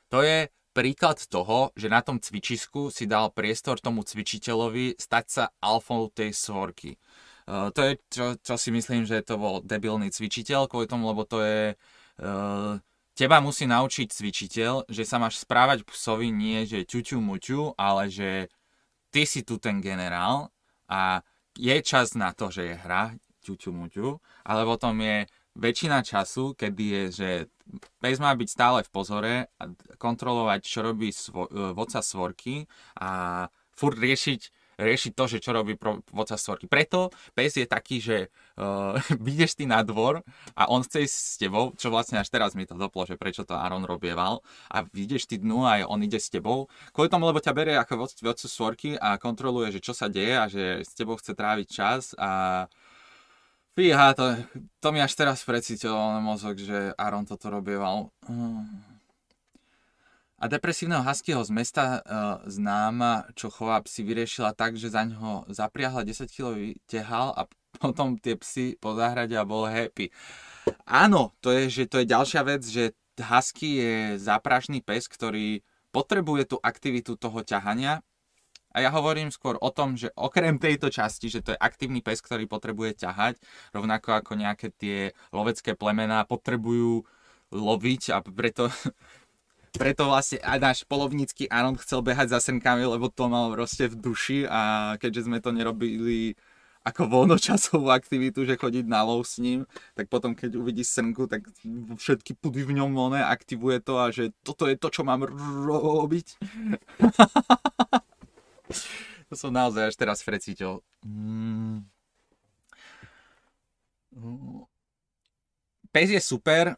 To 0.10 0.26
je 0.26 0.50
príklad 0.74 1.22
toho, 1.30 1.70
že 1.78 1.86
na 1.86 2.02
tom 2.02 2.18
cvičisku 2.18 2.90
si 2.90 3.06
dal 3.06 3.30
priestor 3.30 3.78
tomu 3.78 4.02
cvičiteľovi 4.02 4.98
stať 4.98 5.26
sa 5.30 5.44
alfou 5.62 6.10
tej 6.10 6.34
svorky. 6.34 6.98
Uh, 7.46 7.70
to 7.70 7.86
je, 7.86 7.92
čo, 8.10 8.26
čo 8.42 8.56
si 8.58 8.74
myslím, 8.74 9.06
že 9.06 9.22
to 9.22 9.38
bol 9.38 9.62
debilný 9.62 10.10
cvičiteľ, 10.10 10.66
kvôli 10.66 10.90
tomu, 10.90 11.14
lebo 11.14 11.30
to 11.30 11.38
je... 11.46 11.78
Uh, 12.18 12.82
teba 13.14 13.38
musí 13.38 13.70
naučiť 13.70 14.10
cvičiteľ, 14.10 14.90
že 14.90 15.06
sa 15.06 15.22
máš 15.22 15.46
správať 15.46 15.86
psovi 15.86 16.34
nie, 16.34 16.66
že 16.66 16.90
ťuťu 16.90 17.22
muťu, 17.22 17.78
ale 17.78 18.10
že 18.10 18.50
ty 19.14 19.30
si 19.30 19.46
tu 19.46 19.62
ten 19.62 19.78
generál 19.78 20.50
a 20.90 21.22
je 21.54 21.78
čas 21.86 22.18
na 22.18 22.34
to, 22.34 22.50
že 22.50 22.74
je 22.74 22.76
hra, 22.82 23.14
ťuťu 23.44 23.70
muťu, 23.76 24.08
ale 24.48 24.62
potom 24.64 24.96
je 25.04 25.28
väčšina 25.54 26.02
času, 26.02 26.58
kedy 26.58 26.84
je, 26.84 27.04
že 27.14 27.30
pes 28.02 28.18
má 28.18 28.34
byť 28.34 28.50
stále 28.50 28.80
v 28.82 28.90
pozore 28.90 29.34
a 29.62 29.64
kontrolovať, 30.02 30.62
čo 30.66 30.80
robí 30.82 31.14
svo, 31.14 31.46
e, 31.46 31.78
vodca 31.78 32.02
svorky 32.02 32.66
a 32.98 33.46
furt 33.74 34.02
riešiť 34.02 34.64
riešiť 34.78 35.14
to, 35.14 35.26
že 35.30 35.38
čo 35.44 35.54
robí 35.54 35.78
pro, 35.78 36.02
vodca 36.10 36.38
svorky. 36.38 36.66
Preto 36.66 37.14
pes 37.38 37.54
je 37.54 37.68
taký, 37.70 38.02
že 38.02 38.18
uh, 38.62 38.98
vidíš 39.22 39.58
ty 39.58 39.66
na 39.70 39.86
dvor 39.86 40.26
a 40.58 40.64
on 40.70 40.82
chce 40.82 41.06
ísť 41.06 41.18
s 41.18 41.36
tebou, 41.38 41.74
čo 41.78 41.94
vlastne 41.94 42.18
až 42.22 42.30
teraz 42.30 42.58
mi 42.58 42.66
to 42.66 42.78
doplo, 42.78 43.06
že 43.06 43.18
prečo 43.18 43.46
to 43.46 43.54
Aaron 43.54 43.86
robieval 43.86 44.42
a 44.70 44.86
vidíš 44.86 45.30
ty 45.30 45.38
dnu 45.38 45.66
a 45.66 45.86
on 45.86 46.02
ide 46.02 46.18
s 46.18 46.30
tebou. 46.30 46.70
Kvôli 46.94 47.10
tomu, 47.10 47.30
lebo 47.30 47.42
ťa 47.42 47.54
berie 47.54 47.76
ako 47.78 48.10
vodcu 48.22 48.48
svorky 48.50 48.90
a 48.98 49.18
kontroluje, 49.18 49.78
že 49.78 49.84
čo 49.84 49.94
sa 49.94 50.10
deje 50.10 50.34
a 50.38 50.46
že 50.50 50.82
s 50.86 50.94
tebou 50.98 51.18
chce 51.18 51.34
tráviť 51.34 51.68
čas 51.70 52.18
a 52.18 52.66
Fíha, 53.74 54.14
to, 54.14 54.38
to 54.78 54.88
mi 54.94 55.02
až 55.02 55.18
teraz 55.18 55.42
precítilo 55.42 55.98
na 55.98 56.22
mozog, 56.22 56.62
že 56.62 56.94
Aaron 56.94 57.26
toto 57.26 57.50
robieval. 57.50 58.14
A 60.38 60.44
depresívneho 60.46 61.02
huskyho 61.02 61.42
z 61.42 61.50
mesta 61.50 61.84
uh, 62.06 62.38
známa, 62.46 63.26
čo 63.34 63.50
chová 63.50 63.82
psy, 63.82 64.06
vyriešila 64.06 64.54
tak, 64.54 64.78
že 64.78 64.94
za 64.94 65.02
ňoho 65.10 65.50
zapriahla 65.50 66.06
10 66.06 66.30
kg 66.30 66.78
tehal 66.86 67.34
a 67.34 67.50
potom 67.82 68.14
tie 68.22 68.38
psy 68.38 68.78
po 68.78 68.94
záhrade 68.94 69.34
a 69.34 69.42
bol 69.42 69.66
happy. 69.66 70.14
Áno, 70.86 71.34
to 71.42 71.50
je, 71.50 71.82
že 71.82 71.84
to 71.90 72.06
je 72.06 72.12
ďalšia 72.14 72.46
vec, 72.46 72.62
že 72.62 72.94
husky 73.18 73.82
je 73.82 73.94
záprašný 74.22 74.86
pes, 74.86 75.10
ktorý 75.10 75.66
potrebuje 75.90 76.46
tú 76.46 76.58
aktivitu 76.62 77.18
toho 77.18 77.42
ťahania 77.42 78.06
a 78.74 78.78
ja 78.82 78.90
hovorím 78.90 79.30
skôr 79.30 79.56
o 79.62 79.70
tom, 79.70 79.94
že 79.94 80.10
okrem 80.18 80.58
tejto 80.58 80.90
časti, 80.90 81.30
že 81.30 81.46
to 81.46 81.54
je 81.54 81.62
aktívny 81.62 82.02
pes, 82.02 82.20
ktorý 82.20 82.50
potrebuje 82.50 83.06
ťahať, 83.06 83.38
rovnako 83.70 84.18
ako 84.18 84.32
nejaké 84.34 84.74
tie 84.74 85.14
lovecké 85.30 85.78
plemená 85.78 86.26
potrebujú 86.26 87.06
loviť 87.54 88.18
a 88.18 88.26
preto, 88.26 88.74
preto 89.80 90.10
vlastne 90.10 90.42
aj 90.42 90.58
náš 90.58 90.80
polovnícky 90.90 91.46
Aron 91.54 91.78
chcel 91.78 92.02
behať 92.02 92.34
za 92.34 92.42
srnkami, 92.42 92.90
lebo 92.90 93.14
to 93.14 93.30
mal 93.30 93.54
proste 93.54 93.94
v 93.94 93.96
duši 93.96 94.50
a 94.50 94.94
keďže 94.98 95.30
sme 95.30 95.38
to 95.38 95.54
nerobili 95.54 96.34
ako 96.84 97.08
voľnočasovú 97.08 97.88
aktivitu, 97.88 98.44
že 98.44 98.60
chodiť 98.60 98.84
na 98.92 99.08
lov 99.08 99.24
s 99.24 99.40
ním, 99.40 99.64
tak 99.96 100.12
potom 100.12 100.36
keď 100.36 100.60
uvidí 100.60 100.84
srnku, 100.84 101.32
tak 101.32 101.48
všetky 101.96 102.36
pudy 102.36 102.68
v 102.68 102.76
ňom 102.76 102.92
one 102.92 103.24
aktivuje 103.24 103.80
to 103.80 104.04
a 104.04 104.12
že 104.12 104.36
toto 104.44 104.68
je 104.68 104.76
to, 104.76 104.92
čo 104.92 105.08
mám 105.08 105.24
robiť. 105.24 106.28
to 109.30 109.34
som 109.38 109.54
naozaj 109.54 109.94
až 109.94 109.96
teraz 109.96 110.20
frecítil. 110.22 110.82
Mm. 111.06 111.86
Pes 115.94 116.10
je 116.10 116.22
super, 116.22 116.78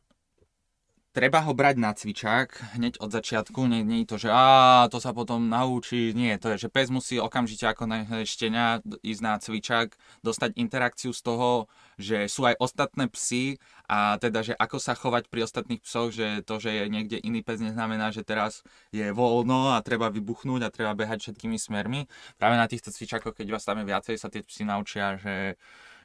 treba 1.15 1.39
ho 1.47 1.55
brať 1.55 1.75
na 1.79 1.95
cvičák 1.95 2.75
hneď 2.75 2.99
od 2.99 3.07
začiatku, 3.07 3.71
nie, 3.71 3.87
nie 3.87 4.03
je 4.03 4.07
to, 4.11 4.17
že 4.27 4.29
a 4.35 4.43
to 4.91 4.99
sa 4.99 5.15
potom 5.15 5.47
naučí, 5.47 6.11
nie, 6.11 6.35
to 6.35 6.51
je, 6.51 6.67
že 6.67 6.69
pes 6.69 6.91
musí 6.91 7.15
okamžite 7.15 7.63
ako 7.63 7.87
štenia 8.27 8.83
ísť 8.99 9.21
na 9.23 9.39
cvičák, 9.39 9.95
dostať 10.27 10.59
interakciu 10.59 11.15
z 11.15 11.21
toho, 11.23 11.71
že 11.95 12.27
sú 12.27 12.43
aj 12.43 12.59
ostatné 12.59 13.07
psy 13.15 13.63
a 13.87 14.19
teda, 14.19 14.43
že 14.43 14.53
ako 14.59 14.75
sa 14.75 14.91
chovať 14.91 15.31
pri 15.31 15.47
ostatných 15.47 15.79
psoch, 15.79 16.11
že 16.11 16.43
to, 16.43 16.59
že 16.59 16.83
je 16.83 16.83
niekde 16.91 17.17
iný 17.23 17.39
pes 17.47 17.63
neznamená, 17.63 18.11
že 18.11 18.27
teraz 18.27 18.67
je 18.91 19.07
voľno 19.15 19.71
a 19.71 19.79
treba 19.79 20.11
vybuchnúť 20.11 20.67
a 20.67 20.73
treba 20.73 20.91
behať 20.91 21.31
všetkými 21.31 21.55
smermi. 21.55 22.11
Práve 22.35 22.59
na 22.59 22.67
týchto 22.67 22.91
cvičákoch, 22.91 23.39
keď 23.39 23.55
vás 23.55 23.63
tam 23.63 23.79
je 23.79 23.87
viacej, 23.87 24.19
sa 24.19 24.27
tie 24.27 24.43
psy 24.43 24.67
naučia, 24.67 25.15
že, 25.15 25.55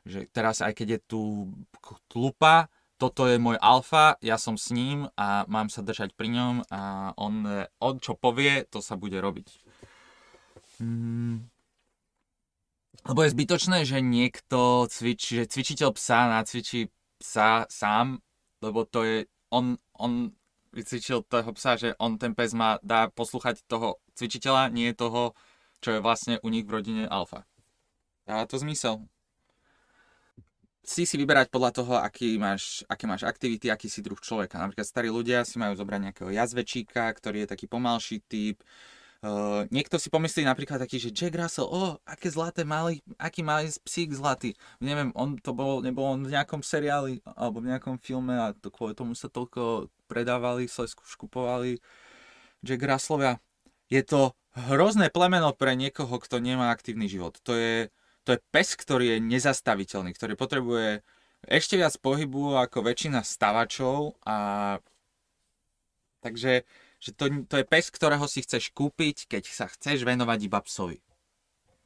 že 0.06 0.30
teraz 0.30 0.62
aj 0.62 0.78
keď 0.78 0.88
je 0.94 1.00
tu 1.02 1.22
tlupa, 2.06 2.70
toto 3.00 3.24
je 3.24 3.40
môj 3.40 3.56
alfa, 3.56 4.20
ja 4.20 4.36
som 4.36 4.60
s 4.60 4.68
ním 4.68 5.08
a 5.16 5.48
mám 5.48 5.72
sa 5.72 5.80
držať 5.80 6.12
pri 6.12 6.28
ňom 6.28 6.68
a 6.68 7.10
on, 7.16 7.48
on 7.80 7.94
čo 7.96 8.12
povie, 8.12 8.68
to 8.68 8.84
sa 8.84 9.00
bude 9.00 9.16
robiť. 9.16 9.48
Hmm. 10.76 11.48
Lebo 13.08 13.24
je 13.24 13.32
zbytočné, 13.32 13.88
že 13.88 14.04
niekto 14.04 14.84
cvičí, 14.92 15.40
že 15.40 15.48
cvičiteľ 15.48 15.96
psa 15.96 16.28
nacvičí 16.28 16.92
psa 17.16 17.64
sám, 17.72 18.20
lebo 18.60 18.84
to 18.84 19.00
je, 19.08 19.16
on, 19.48 19.80
on 19.96 20.36
vycvičil 20.76 21.24
toho 21.24 21.50
psa, 21.56 21.80
že 21.80 21.96
on 21.96 22.20
ten 22.20 22.36
pes 22.36 22.52
má, 22.52 22.76
dá 22.84 23.08
poslúchať 23.08 23.64
toho 23.64 23.96
cvičiteľa, 24.12 24.68
nie 24.68 24.92
toho, 24.92 25.32
čo 25.80 25.96
je 25.96 26.04
vlastne 26.04 26.36
u 26.44 26.48
nich 26.52 26.68
v 26.68 26.76
rodine 26.76 27.04
alfa. 27.08 27.48
Dáva 28.28 28.44
to 28.44 28.60
zmysel 28.60 29.08
si 30.80 31.04
si 31.04 31.16
vyberať 31.20 31.52
podľa 31.52 31.70
toho, 31.76 31.94
aký 32.00 32.40
máš, 32.40 32.82
aké 32.88 33.04
máš 33.04 33.28
aktivity, 33.28 33.68
aký 33.68 33.86
si 33.86 34.00
druh 34.00 34.18
človeka. 34.18 34.56
Napríklad 34.56 34.88
starí 34.88 35.12
ľudia 35.12 35.44
si 35.44 35.60
majú 35.60 35.76
zobrať 35.76 36.00
nejakého 36.10 36.30
jazvečíka, 36.32 37.06
ktorý 37.12 37.44
je 37.44 37.52
taký 37.52 37.66
pomalší 37.68 38.24
typ. 38.24 38.64
Uh, 39.20 39.68
niekto 39.68 40.00
si 40.00 40.08
pomyslí 40.08 40.48
napríklad 40.48 40.80
taký, 40.80 40.96
že 40.96 41.12
Jack 41.12 41.36
Russell, 41.36 41.68
o, 41.68 41.76
oh, 41.76 41.92
aké 42.08 42.32
zlaté 42.32 42.64
mali, 42.64 43.04
aký 43.20 43.44
malý 43.44 43.68
psík 43.84 44.16
zlatý. 44.16 44.56
Neviem, 44.80 45.12
on 45.12 45.36
to 45.36 45.52
bol, 45.52 45.84
nebol 45.84 46.08
on 46.16 46.24
v 46.24 46.32
nejakom 46.32 46.64
seriáli 46.64 47.20
alebo 47.36 47.60
v 47.60 47.68
nejakom 47.68 48.00
filme 48.00 48.32
a 48.32 48.56
to 48.56 48.72
kvôli 48.72 48.96
tomu 48.96 49.12
sa 49.12 49.28
toľko 49.28 49.92
predávali, 50.08 50.72
sa 50.72 50.88
škupovali 50.88 51.84
Jack 52.64 52.80
Russellovia. 52.80 53.36
Je 53.92 54.00
to 54.00 54.32
hrozné 54.56 55.12
plemeno 55.12 55.52
pre 55.52 55.76
niekoho, 55.76 56.16
kto 56.16 56.40
nemá 56.40 56.72
aktívny 56.72 57.04
život. 57.04 57.36
To 57.44 57.52
je, 57.52 57.92
to 58.30 58.38
je 58.38 58.46
pes, 58.54 58.78
ktorý 58.78 59.18
je 59.18 59.26
nezastaviteľný, 59.26 60.14
ktorý 60.14 60.38
potrebuje 60.38 61.02
ešte 61.50 61.74
viac 61.74 61.98
pohybu 61.98 62.54
ako 62.62 62.86
väčšina 62.86 63.26
stavačov 63.26 64.14
a 64.22 64.78
takže 66.22 66.62
že 67.00 67.10
to, 67.16 67.48
to 67.48 67.58
je 67.58 67.66
pes, 67.66 67.90
ktorého 67.90 68.22
si 68.30 68.44
chceš 68.44 68.70
kúpiť, 68.70 69.26
keď 69.26 69.42
sa 69.50 69.66
chceš 69.66 70.04
venovať 70.06 70.38
iba 70.46 70.60
psovi. 70.62 71.00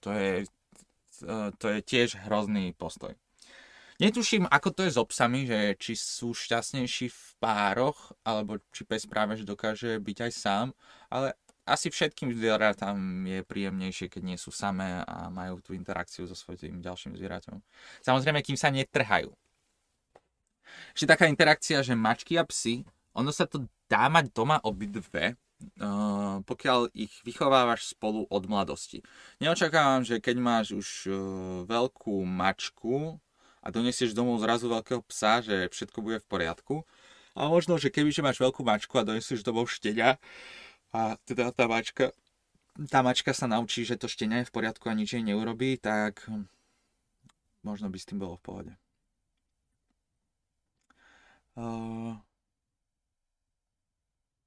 To 0.02 0.10
je, 0.10 0.44
to 1.56 1.66
je 1.70 1.78
tiež 1.80 2.28
hrozný 2.28 2.74
postoj. 2.74 3.14
Netuším, 4.02 4.50
ako 4.50 4.74
to 4.74 4.80
je 4.84 4.90
s 4.90 4.98
obsami, 4.98 5.46
že 5.46 5.78
či 5.78 5.94
sú 5.94 6.34
šťastnejší 6.34 7.14
v 7.14 7.22
pároch, 7.38 8.10
alebo 8.26 8.58
či 8.74 8.82
pes 8.82 9.06
práve 9.06 9.38
že 9.38 9.46
dokáže 9.46 10.02
byť 10.02 10.18
aj 10.28 10.32
sám, 10.34 10.66
ale 11.08 11.38
asi 11.64 11.88
všetkým 11.88 12.32
zvieratám 12.36 12.96
je 13.24 13.40
príjemnejšie, 13.44 14.12
keď 14.12 14.22
nie 14.24 14.38
sú 14.40 14.52
samé 14.52 15.00
a 15.04 15.32
majú 15.32 15.64
tú 15.64 15.72
interakciu 15.72 16.28
so 16.28 16.36
svojím 16.36 16.84
ďalším 16.84 17.16
zvieraťom. 17.16 17.56
Samozrejme, 18.04 18.44
kým 18.44 18.56
sa 18.56 18.68
netrhajú. 18.68 19.32
Ešte 20.92 21.08
taká 21.08 21.24
interakcia, 21.28 21.80
že 21.80 21.96
mačky 21.96 22.36
a 22.36 22.44
psy, 22.44 22.84
ono 23.16 23.32
sa 23.32 23.48
to 23.48 23.64
dá 23.88 24.12
mať 24.12 24.32
doma 24.32 24.60
obidve, 24.60 25.36
Uh, 25.80 26.44
pokiaľ 26.44 26.92
ich 26.92 27.14
vychovávaš 27.24 27.96
spolu 27.96 28.28
od 28.28 28.44
mladosti. 28.44 29.00
Neočakávam, 29.40 30.04
že 30.04 30.20
keď 30.20 30.36
máš 30.36 30.76
už 30.76 30.88
uh, 31.08 31.14
veľkú 31.64 32.20
mačku 32.26 33.16
a 33.64 33.72
donesieš 33.72 34.12
domov 34.12 34.44
zrazu 34.44 34.68
veľkého 34.68 35.00
psa, 35.08 35.40
že 35.40 35.72
všetko 35.72 35.98
bude 36.04 36.18
v 36.20 36.26
poriadku. 36.28 36.74
A 37.32 37.48
možno, 37.48 37.80
že 37.80 37.88
kebyže 37.88 38.20
máš 38.20 38.38
veľkú 38.44 38.60
mačku 38.60 38.98
a 39.00 39.06
donesieš 39.08 39.40
domov 39.40 39.72
štenia, 39.72 40.20
a 40.94 41.18
teda 41.26 41.50
tá 41.50 41.66
mačka, 41.66 42.14
tá 42.86 43.02
mačka 43.02 43.34
sa 43.34 43.50
naučí, 43.50 43.82
že 43.82 43.98
to 43.98 44.06
štenia 44.06 44.46
je 44.46 44.48
v 44.48 44.54
poriadku 44.54 44.86
a 44.86 44.94
nič 44.94 45.18
jej 45.18 45.26
neurobí, 45.26 45.74
tak 45.82 46.22
možno 47.66 47.90
by 47.90 47.98
s 47.98 48.06
tým 48.06 48.22
bolo 48.22 48.38
v 48.38 48.44
pohode. 48.46 48.72
Uh, 51.58 52.18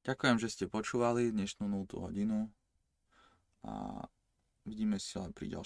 ďakujem, 0.07 0.39
že 0.39 0.51
ste 0.51 0.65
počúvali 0.71 1.35
dnešnú 1.35 1.67
0 1.67 1.87
hodinu 2.03 2.47
a 3.63 4.07
vidíme 4.63 4.99
sa 4.99 5.27
pri 5.31 5.51
ďalšej 5.51 5.65